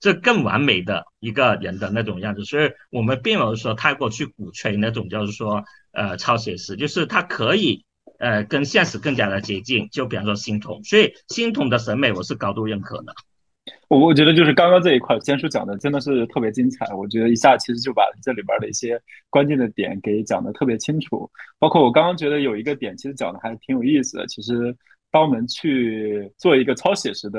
[0.00, 7.84] 这更完美的一个人的那种样子，所以我们并没有说太过去鼓吹那种，就是说，呃，超写实，就是它可以，
[8.18, 9.88] 呃，跟现实更加的接近。
[9.90, 13.14] 就比方说星童，所以星童的审美我是高度认可的。
[13.88, 16.92] 我我觉得就是刚刚这一块，先叔讲的真的是特别精彩。
[16.94, 21.30] 我觉得一下其实就把这里边的一些关键的点给讲的特别清楚。
[21.58, 24.26] 包括我刚刚觉得有一个点，其实讲的还挺有意思的。
[24.26, 24.76] 其实。
[25.14, 27.38] 当我们去做一个超写实的，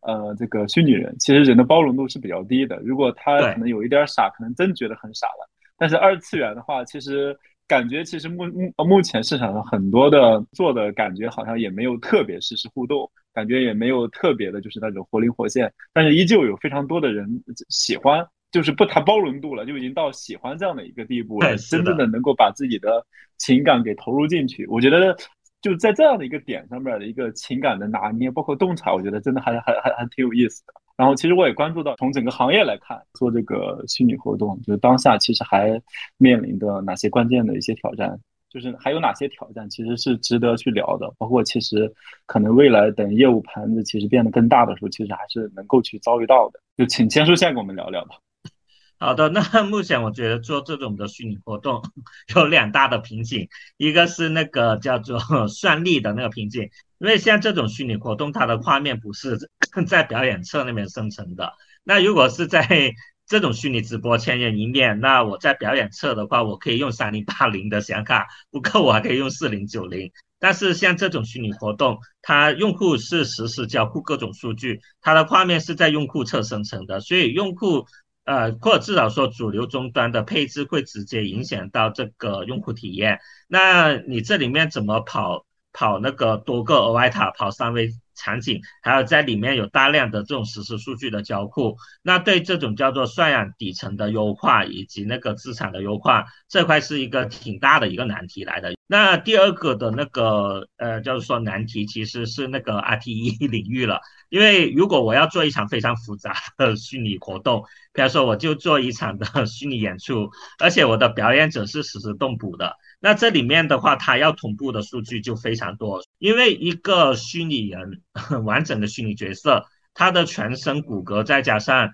[0.00, 2.80] 呃，这个虚拟人，其实人的包容度是比较低的。
[2.82, 5.46] 如果他可能有一点傻，可能真觉得很傻了。
[5.76, 7.38] 但是二次元的话，其实
[7.68, 13.10] 感觉其实目目目前市场上很多的做的感觉好像也没有特别实时互动。
[13.36, 17.28] 感觉也没有特别的，就是那种活灵活现，但是依旧有非常多的人
[17.68, 23.04] 喜欢，就是不谈包容度了，就已经到喜欢这样的一个地步了，真正的能够把自己的
[23.36, 24.66] 情感给投入进去。
[24.68, 25.14] 我觉得
[25.60, 30.72] 就在这样的一个点上面的一个情感的拿捏，包括洞察，我觉得真的还还还还挺有意思的。
[30.96, 35.80] 然后其实我也关注到，从整个行业来看，做这个虚拟活动，就是当下其实还
[36.16, 38.18] 面临的哪些关键的一些挑战。
[38.48, 41.12] 就是还有哪些挑战，其实是值得去聊的。
[41.18, 41.92] 包括其实
[42.24, 46.60] 可能未来等业务盘子其实变得更大的时候，其实还是能够去遭遇到的。
[46.74, 48.16] 就请千叔先跟我们聊聊吧。
[48.98, 51.82] 好的，那 目前我觉得做这种的虚拟活动
[52.34, 55.18] 有两大的瓶颈，一个是那个叫做
[55.48, 59.38] 算力的那个瓶颈，因为像这种虚拟活动，它的画面不是
[59.86, 61.52] 在表演侧那边生成的。
[61.84, 62.66] 那如果是在
[63.26, 70.12] 这种虚拟直播千人一面，那我在表演侧的话，我可以用三零八零的显卡，不够我还可以用四零九零。
[70.38, 77.86] 但是像这种虚拟活动，它用户是实时交互各种数据，它的画面是在用户侧生成的，所以用户
[78.26, 83.18] 呃或者至少说主流终端的配置会直接影响到这个用户体验。
[83.48, 85.45] 那你这里面怎么跑
[85.76, 87.90] 跑那个多个额外塔，跑三维？
[88.18, 98.72] 场景，还有在里面有大量的这种实时数据的交互，那对这种叫做渲染底层的优化以及那个资产的优化这块是一个挺大的一个难题来的。
[98.86, 104.00] 那第二个的那个呃，就是说难题其实是那个 RTE 领域了，
[104.30, 112.76] 因为如果我要做一场非常复杂的虚拟活动，比如说我就做一场的虚拟演出，而且我的表演者是实时动捕的。
[112.98, 118.02] 那这里面的话，它要同步的数据就非常多，因为一个虚拟人
[118.44, 121.90] 完整的虚拟角色，他的全身骨骼再加上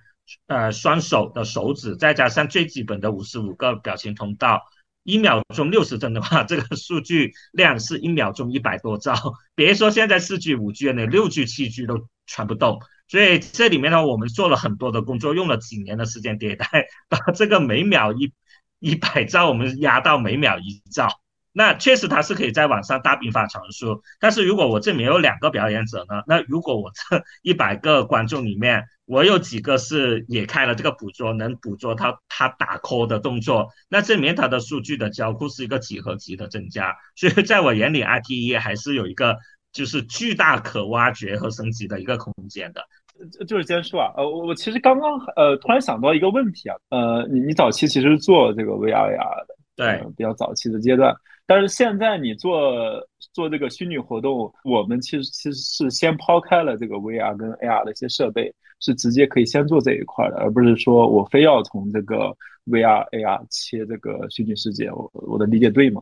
[0.47, 4.63] 呃双手的手指，再加上最基本的五十五个表情通道，
[5.03, 9.15] 一秒钟六十帧的话， 这个数据量是一秒钟一百多兆。
[9.57, 12.79] 别说现在四 G、五 G 了，六 G、七 G 都传不动。
[13.09, 18.33] 所以这里面呢，我们做了很多的工作，用了几年的时间迭代， 把这个每秒一。
[18.83, 21.09] 一百兆，我们压到每秒一兆，
[21.53, 24.03] 那确实它是可以在网上大并发传输。
[24.19, 26.25] 但是如果我这里面有两个表演者呢？
[26.27, 36.97] 那如果我这一百个观众里面，我有几个是也开了这个捕捉，能捕捉他他打 call 的动作，那证明它的数据的交互是一个几何级的增加。
[37.15, 39.37] 所以在我眼里，RTE 还是有一个
[39.73, 42.85] 就是巨大可挖掘和升级的一个空间的。
[43.47, 51.15] 就是坚叔啊，呃，我我其实刚刚呃突然想到一个问题啊，呃，你你早期其实做这个 VR AR 的，对，比较早期的阶段，
[51.47, 52.73] 但是现在你做
[53.33, 66.01] 做这个虚拟活动，我们其实其实是先抛开了这个 VR 跟 AR 的一些设备，是直接可以先做这一块的，而不是说我非要从这个 VR AR 切这个虚拟世界，我我的理解对吗？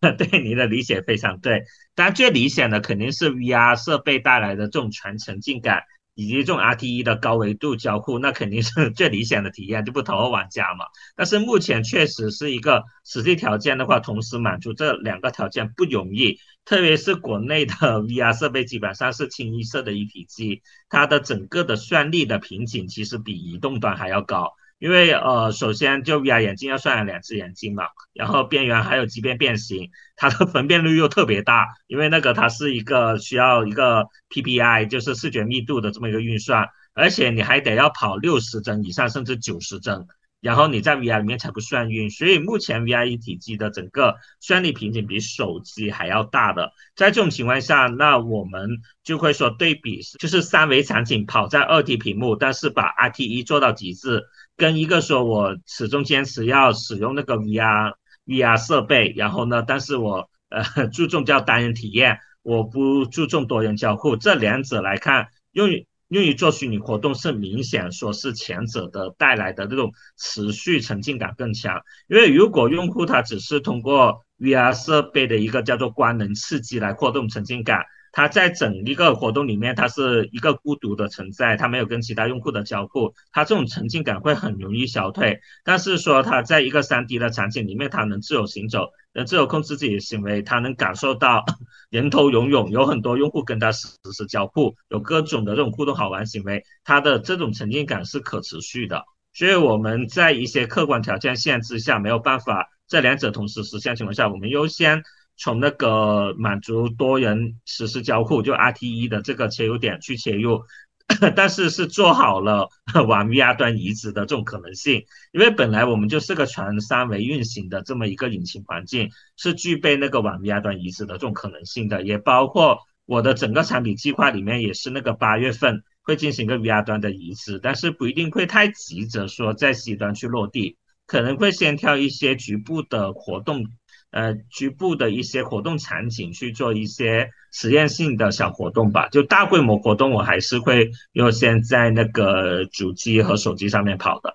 [0.16, 1.64] 对，您的理解非常对，
[1.96, 5.82] 但最理想的肯定是 VR 设备带来的这种全沉浸感。
[6.18, 10.84] 以及这种 RTE 的高维度交互，那肯定是 最理想的体验，就不投玩家嘛。
[11.14, 24.54] 但是目前确实是一个实际条件的话，同时满足这两个条件不容易，特别是国内的 VR 设备基本上是清一色的一体机，它的整个的算力的瓶颈其实比移动端还要高。
[24.78, 40.06] 因为呃，首先就 VR 眼镜要算两只眼睛嘛，然后边缘还有畸变变形，它的分辨率又特别大，因为那个它是一个需要一个 PPI，就是视觉密度的这么一个运算，而且你还得要跑六十帧以上，甚至九十帧，
[40.40, 42.08] 然后你在 VR 里面才不算晕。
[42.08, 48.70] 所以目前 VR 一体机的整个算力瓶颈比手机还要大的，在这种情况下，那我们
[49.02, 54.22] 就会说对比，就是三维场景跑在二 D 屏幕，但是把 RTE 做到极致。
[54.58, 57.94] 跟一个说，我始终坚持要使用那个 VR
[58.26, 64.16] VR 设备，然后呢，但是我呃注重叫单人体验，我不注重多人交互。
[64.16, 71.80] 这两者来看，用于用于做虚拟活动是明显说是前者的带来的这种持续沉浸感更强。
[72.08, 77.84] 因为如果用户他只是通过 VR 设备的一个叫做光能刺激来扩动沉浸感。
[78.12, 85.40] 它在整一个活动里面，它是一个孤独的存在，它没有跟其他用户的交互，它这种沉浸感会很容易消退。
[85.64, 91.44] 但是说它在一个三 D 的场景里面，它能自由行走，能自由控制自己的行为，它能感受到
[91.90, 99.04] 人头涌涌，有很多用户跟它实时交互，有各种的这种互动好玩行为，它的这种沉浸感是可持续的。
[99.34, 105.02] 所以我们在一些客观条件限制下，没有办法这两者同时实现情况下，我们优先。
[105.38, 110.62] 从那个满足多人实时交互，就 RTE 的这个切入点去切入，
[111.36, 112.68] 但是是做好了
[113.06, 130.76] 往 VR 端移植的这种可能性，因为本来我们就是个全三维运行的这么一个引擎环境，是具备那个往 VR 端移植的这种可能性的，也包括我的整个产品计划里面也是那个八月份会进行一个 VR 端的移植，但是不一定会太急着说在 C 端去落地，
[131.06, 133.64] 可能会先挑一些局部的活动，
[134.10, 139.08] 呃，局部的一些活动场景去做一些实验性的小活动吧。
[139.08, 144.32] 就大规模活动，我还是会优先在那个主机和手机上面跑的。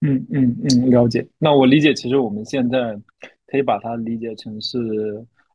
[0.00, 1.26] 嗯嗯嗯，了解。
[1.38, 2.98] 那我理解，其实我们现在
[3.46, 4.78] 可以把它理解成是。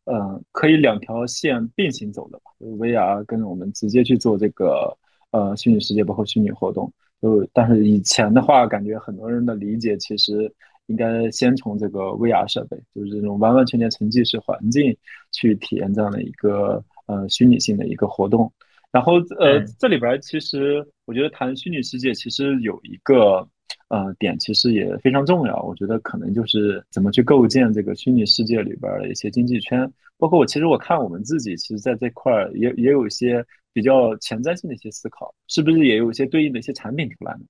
[0.06, 4.98] 呃，可以两条线并行走的吧，VR 跟我们直接去做这个
[5.30, 6.92] 呃虚拟世界包括虚拟活动，
[7.22, 10.52] 就但是以前的话，感觉很多人的理解其实
[10.90, 14.96] 应该先从这个 VR 设备，就是这种完完全全沉浸式环境
[15.32, 18.52] 去体验这样的一个呃虚拟性的一个活动。
[18.92, 23.48] 然后呃这里边其实我觉得谈虚拟世界其实有一个。
[23.90, 37.42] 呃，点其实也非常重要，我觉得可能就是怎么去构建这个虚拟世界里边的一些经济圈，包括我其实我看我们自己，其实在这块儿也也有一些比较前瞻性的一些思考，是不是也有一些对应的一些产品出来呢？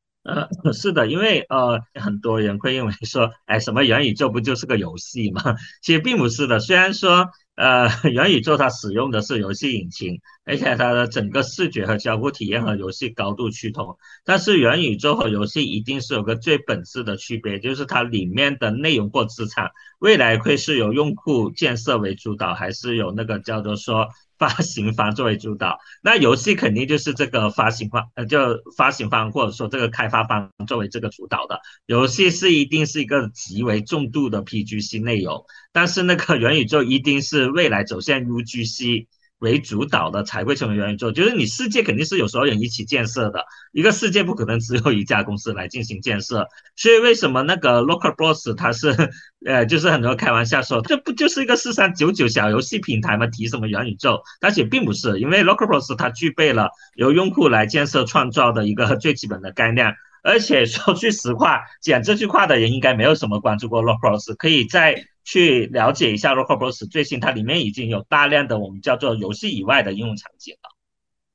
[0.63, 5.41] 呃， 是的，因为呃，很多人会认为说，哎，什么元宇宙不就是个游戏吗？
[5.81, 7.29] 其实并不是的，虽然说。
[7.55, 13.97] 呃， 元宇宙它使用的是游戏引擎，而且它的整个视觉和交互体验和游戏高度趋同。
[14.25, 19.69] 但是元宇宙和游戏一定是有个最本质的区别，就是它里面的内容或资产，
[19.99, 24.09] 未来会是由用户建设为主导，还是有那个叫做说。
[24.39, 28.39] 发行方作为主导，那游戏肯定就是这个发行方，呃，就
[28.77, 31.59] 发行方或者说这个开发方作为这个主导的。
[31.87, 35.43] 游戏是一定是一个极为重度的 PGC 内容，
[35.73, 39.07] 但是那个元宇宙一定是未来走向 UGC。
[39.39, 46.47] 为主导的才会成为元宇宙，就是你世界肯定是有所有人一起建设的，一个世界不可能只有一家公司来进行建设。
[46.75, 48.93] 所以为什么那个 Local Boss 它是，
[49.45, 53.27] 呃，就是很多开玩笑说，这不就是一个四三九九小游戏平台吗？
[53.27, 54.21] 提什么元宇宙？
[54.41, 59.95] 但是并不是，因为 Local Boss 它具备了由用户来建设创造的一个最基本的概念。
[60.21, 65.05] 而且说句实话，讲这句话的人应该没有什么关注过 Local Boss，可以在。
[65.23, 70.69] 去了解一下 r o c k b o s 最新，它里面已经有大量的我们叫做游戏以外的应用场景了。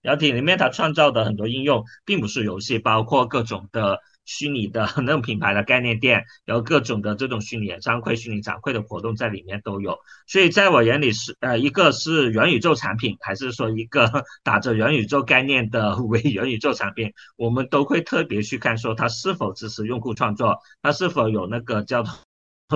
[0.02, 9.96] 然后里面它创造的很多应用，并不是游戏，包括各种的虚拟的那种品牌的概念店，然后各种的这种虚拟演唱会、虚拟展会的活动在里面都有。
[10.26, 22.12] 所以在我眼里是呃，一个是元宇宙产品，还是说一个打着元宇宙概念的伪元宇宙产品，我们都会特别去看说它是否支持用户创作，它是否有那个叫做。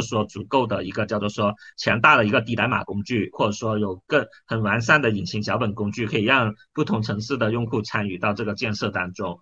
[0.01, 9.39] 说足够的一个叫做说强大的一个低代码工具，或者说有更很完善的隐形脚本工具，可以让不同城市的用户参与到这个建设当中。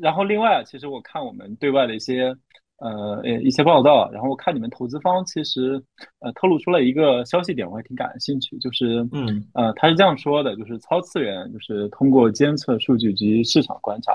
[0.00, 2.32] 然后另外，其实我看我们对外的一些
[2.78, 5.82] 呃一些报道，然后我看你们投资方其实
[6.20, 14.12] 呃透露出了一个消息点，我还挺感兴趣，就是嗯呃他是这样说的，就是超次元就是通过监测数据及市场观察，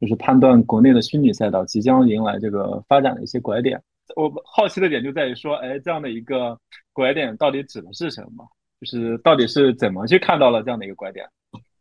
[0.00, 3.80] 就是判断国内的虚拟赛道即将迎来这个发展的一些拐点。
[4.16, 6.58] 我好奇的点就在于说，哎，这样的一个
[6.92, 8.46] 拐点到底指的是什么？
[8.80, 11.26] 就是到底是怎么去看到了这样的一个拐点？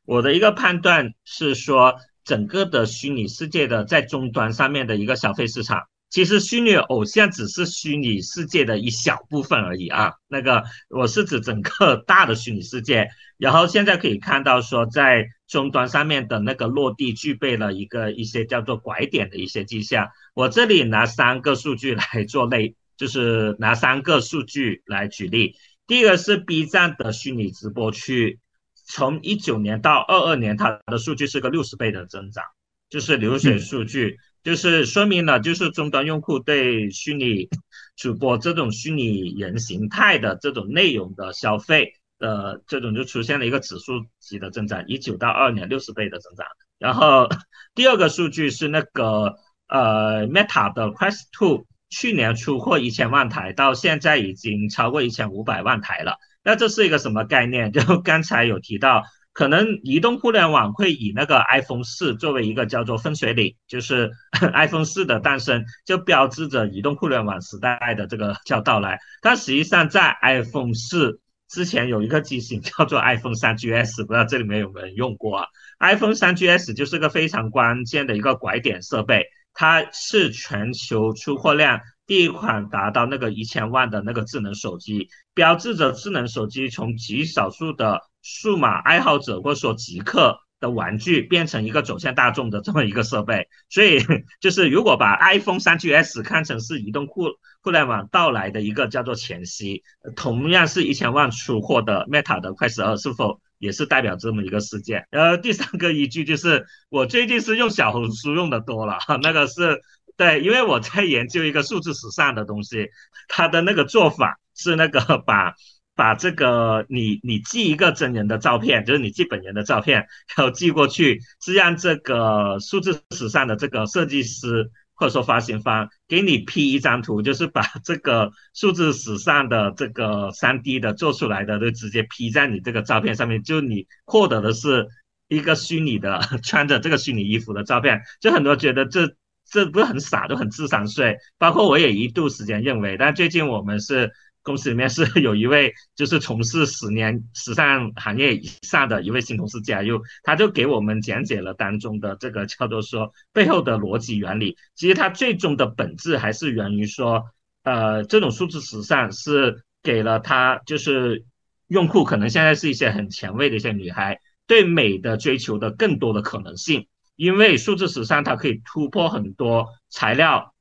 [0.05, 5.87] 我的一个判断是说，整个的虚拟世界的在终端上面的一个消费市场。
[6.13, 13.09] 其实虚拟偶像只是虚拟世界的一小部分而已啊，那个我是指整个大的虚拟世界。
[13.39, 20.07] 然后现在可以看到说，在终端上面的那个落地具备了一个一些叫做拐点的一些迹象。
[20.35, 25.55] 我这里拿三个数据来做类，就是拿三个数据来举例。
[25.87, 28.39] 第一个是 B 站的虚拟直播区，
[28.85, 32.43] 从一九年到二二年，它的数据是个六十倍的增长，
[32.87, 34.19] 就是流水数据。
[34.43, 37.47] 就是说明了，就是终端用户对虚拟
[37.95, 46.45] 主播这种虚拟人形态的这种内容的消费的这种就出现了一个指数级的增长，一九到二年六十倍的增长。
[46.77, 47.29] 然后
[47.73, 49.35] 第二个数据是那个
[49.67, 56.17] 呃 Meta 的 Quest Two 去年出货一千万台，到现在已经超过一千五百万台了。
[56.43, 57.71] 那这是一个什么概念？
[57.71, 59.03] 就刚才有提到。
[59.33, 64.11] 可能移动互联网会以那个 iPhone 四作为一个叫做分水岭，就是
[64.53, 68.99] iPhone 四的诞生就标志着移动互联网时代的这个叫到来。
[69.21, 71.19] 但实际上在 iPhone 四
[71.49, 75.47] 之前有一个机型叫做 iPhone 三 GS，不知道这里面有没有人用过啊
[75.79, 93.99] ？iPhone 三 GS 就是个非常关键的一个拐点设备，它是全球出货量第一款达到那个一千万的那个智能手机，标志着智能手机从极少数的数码爱好者或者说极客的玩具变成一个走向大众的这么一个设备，所以
[94.39, 97.25] 就是如果把 iPhone 三 GS 看成是移动互
[97.61, 99.83] 互联网到来的一个叫做前夕，
[100.15, 105.05] 同样是一千万出货的 Meta 的快十二是否也是代表这么一个事件。
[105.11, 109.81] 呃，第三个依据就是我最近是用小红书用的多了，那个是
[110.15, 112.87] 对，因为我在研究一个数字时尚的东西，
[113.27, 115.55] 它的那个做法是那个把
[115.95, 124.71] 把这个你你寄一个真人的照片，就是你寄本人的照片，然后寄过去，是让这个数字时尚的这个设计师。
[124.95, 134.87] 或者说发行方给你 P 一张图，就是把这个数字史上的这个三 D 的做出来的，都直接 P 在你这个照片上面，就你获得的是
[135.27, 139.15] 一个虚拟的 穿着这个虚拟衣服的照片，就很多觉得这
[139.49, 141.17] 这不是很傻，都很智商税。
[141.39, 144.11] 包括我也一度时间认为，但最近我们是。
[144.43, 154.57] 公司里面是 有一位就是从事十年时尚行业以上的一位新同事加入，他就给我们讲解了当中的这个叫做说背后的逻辑原理。
[154.75, 157.23] 其实它最终的本质还是源于说，
[157.63, 161.25] 呃，这种数字时尚是给了他就是
[161.67, 170.53] 用户可能现在是一些很前卫的一些女孩对美的追求的更多的可能性，因为数字时尚它可以突破很多材料，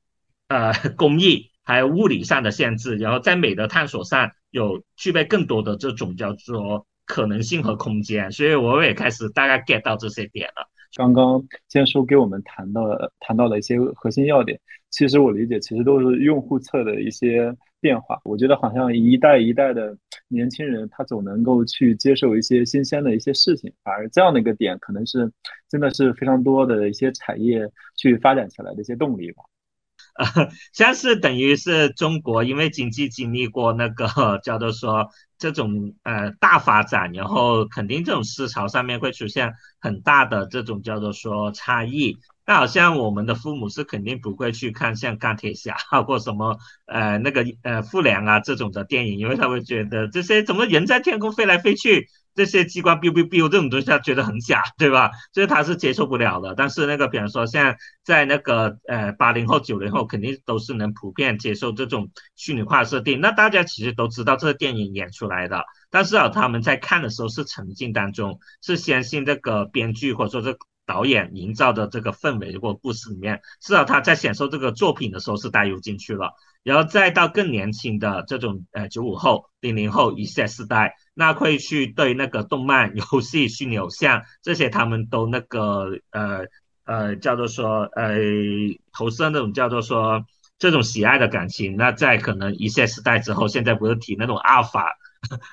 [0.47, 1.51] 呃，工艺。
[1.63, 10.67] 还有物理上的限制，然后在美的探索上有具备更多的这种叫做可能性和空间，所以我也开始大概 get 到这些点了。
[10.95, 14.59] 刚刚建叔给我们谈到了谈到了一些核心要点，
[14.91, 17.51] 其实我理解其实都是用户侧的一些
[17.81, 18.19] 变化。
[18.23, 19.97] 我觉得好像一代一代的
[20.27, 25.31] 年轻人，他总能够去接受一些新鲜的一些事情，反而这样的一个点，可能是
[25.67, 29.43] 真的是非常多的一些产业去发展起来的一些动力吧。
[30.15, 30.25] 呃，
[30.73, 34.07] 像是等于是中国，因为经济经历过那个
[34.43, 42.17] 叫做说这种呃大发展，然后肯定这种思潮上面会出现很大的这种叫做说差异。
[42.45, 52.07] 那好像我们的父母是肯定不会去看像钢铁侠或什么 呃那个呃复联啊这种的电影，因为他会觉得这些怎么人在天空飞来飞去。
[52.35, 55.11] 这些机关 biu biu biu 这种东西，他觉得很假，对吧？
[55.33, 56.55] 所以他是接受不了的。
[56.55, 63.21] 但是那个，比方说，像在那个呃八零后、九零后，肯定都是能普遍接受这种虚拟化设定。
[63.21, 76.31] 那大家其实都知道这个电影演出来的，但是啊，他们在看的时候是沉浸当中，是相信这个编剧或者说这导演营造的这个氛围或故事里面，至少他在享受这个作品的时候是带入进去了。
[76.63, 80.95] 然后再到更年轻的这种呃九五后、零零后一些时代。
[81.15, 86.45] 那会去对那个动漫、游戏、虚拟偶像这些，他们都那个呃
[86.85, 88.17] 呃叫做说呃
[88.91, 90.25] 投射那种叫做说
[90.57, 91.75] 这种喜爱的感情。
[91.77, 94.97] 那在可能一些时代之后，现在不是提那种阿尔法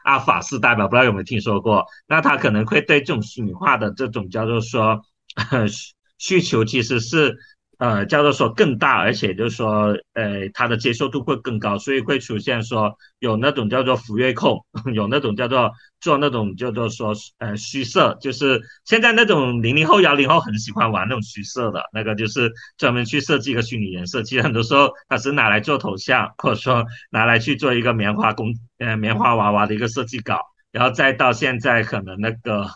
[0.02, 0.86] 阿尔法时代吧？
[0.86, 1.84] 不知道有没有听说过？
[2.06, 5.04] 那他可能会对这种虚拟化的这种叫做说
[6.18, 7.36] 需求，其实是。
[7.80, 30.38] 呃，叫做说更大，而且就是说，呃，它的接受度会更高，所以会出现说有那种叫做浮月控， 有那种叫做做那种叫做说呃虚设，就是现在那种零零后、幺零后很喜欢玩那种虚设的那个，就是专门去设计一个虚拟人设，其实很多时候它是拿来做头像， 或者说拿来去做一个棉花公呃棉花娃娃的一个设计稿，
[30.70, 32.66] 然后再到现在可能那个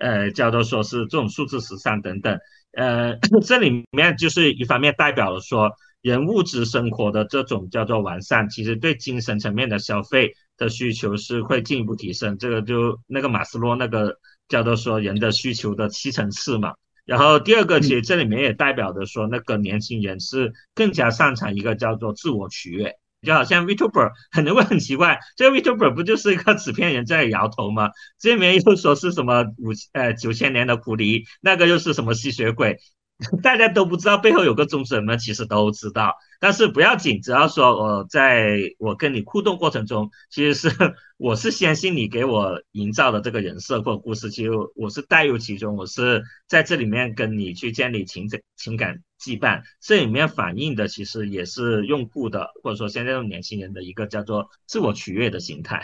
[0.00, 2.36] 呃叫做说是这种数字时尚等等。
[2.72, 5.70] 呃，这里面就是一方面代表了说，
[6.02, 12.38] 人物质生活的这种叫做完善，其实对精神层面的消费的需求是会进一步提升。
[12.38, 14.16] 这个就那个马斯洛那个
[14.48, 16.74] 叫做说人的需求的七层次嘛。
[17.04, 22.94] 然后第二个，其实这里面也代表着说，那个年轻人是更加擅长一个叫做自我取悦。
[23.22, 27.90] 就好像 Vtuber 可能会很奇怪，这个 Vtuber 不就是一个纸片人在摇头吗？
[28.18, 32.78] 这里面又说是什么五呃九千年的狐狸，那个又是什么吸血鬼？
[33.42, 35.14] 大家都不知道背后有个宗旨吗？
[35.16, 40.70] 其实都知道，但是不要紧，只要说我在我跟你互动过程中，其实是
[41.18, 55.82] 我是相信你给我营造的这个人设或故事，其实我是带入其中，我是在这里面跟你去建立情感情感羁绊，这里面反映的其实也是用户的或者说现在这种年轻人的一个叫做自我取悦的心态。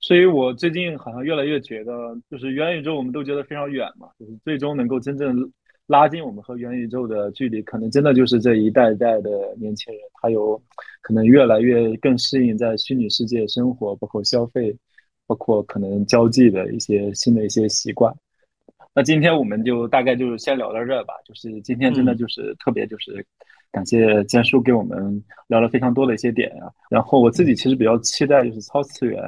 [0.00, 1.92] 所以我最近好像越来越觉得，
[2.30, 5.52] 就是元宇宙我们都觉得非常远嘛，就是最终能够真正。
[5.92, 10.58] 拉近我们和元宇宙的距离，可能真的就是这一代代的年轻人，他有
[11.02, 14.74] 可能越来越更适应在虚拟世界生活，包括消费，
[15.26, 18.10] 包括可能交际的一些新的一些习惯。
[18.94, 21.12] 那今天我们就大概就是先聊到这儿吧。
[21.26, 23.22] 就是今天真的就是特别就是
[23.70, 26.72] 感谢坚叔给我们聊了非常多的一些点啊。
[26.88, 29.20] 然后我自己其实比较期待就是超次元，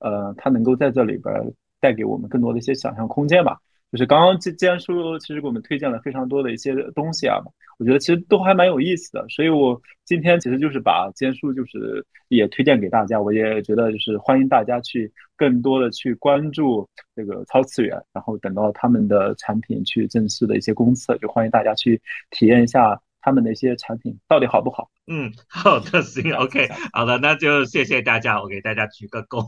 [0.00, 1.32] 呃，它能够在这里边
[1.78, 3.56] 带给我们更多的一些想象空间吧。
[3.90, 7.38] 就是刚刚这坚叔其实给我们推荐了非常多的一些东西啊，
[7.78, 24.88] 我觉得其实都还蛮有意思的，所以我今天其实就是把坚叔就是也推荐给大家，我也觉得就是欢迎大家去更多的去关注这个超次元，然后等到他们的产品去正式的一些公测，就欢迎大家去体验一下他们的一些产品到底好不好。
[25.08, 29.44] 嗯，好的，行，OK，好的，那就谢谢大家，我给大家鞠个躬，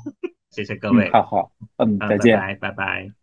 [0.51, 3.21] 谢谢各位，好好，嗯，再见，拜拜，拜拜。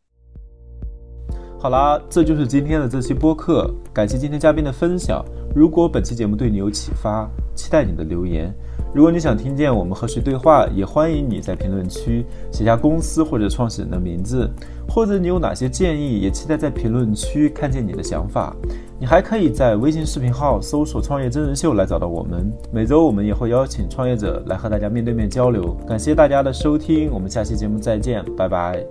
[1.61, 5.23] 好啦，这就是今天的这期播客，感谢今天嘉宾的分享。
[5.53, 8.49] 如果本期节目对你有启发，期待你的留言。
[8.93, 14.49] 如果你想听见我们和谁对话，也欢迎你在评论区写下公司或者创始人的名字，
[14.87, 18.55] 或者你有哪些建议，也期待在评论区看见你的想法。
[18.97, 22.49] 你还可以在微信视频号搜索“创业真人秀”来找到我们。
[22.71, 25.73] 每周我们也会邀请创业者来和大家面对面交流。
[25.85, 28.81] 感谢大家的收听，我们下期节目再见，拜拜。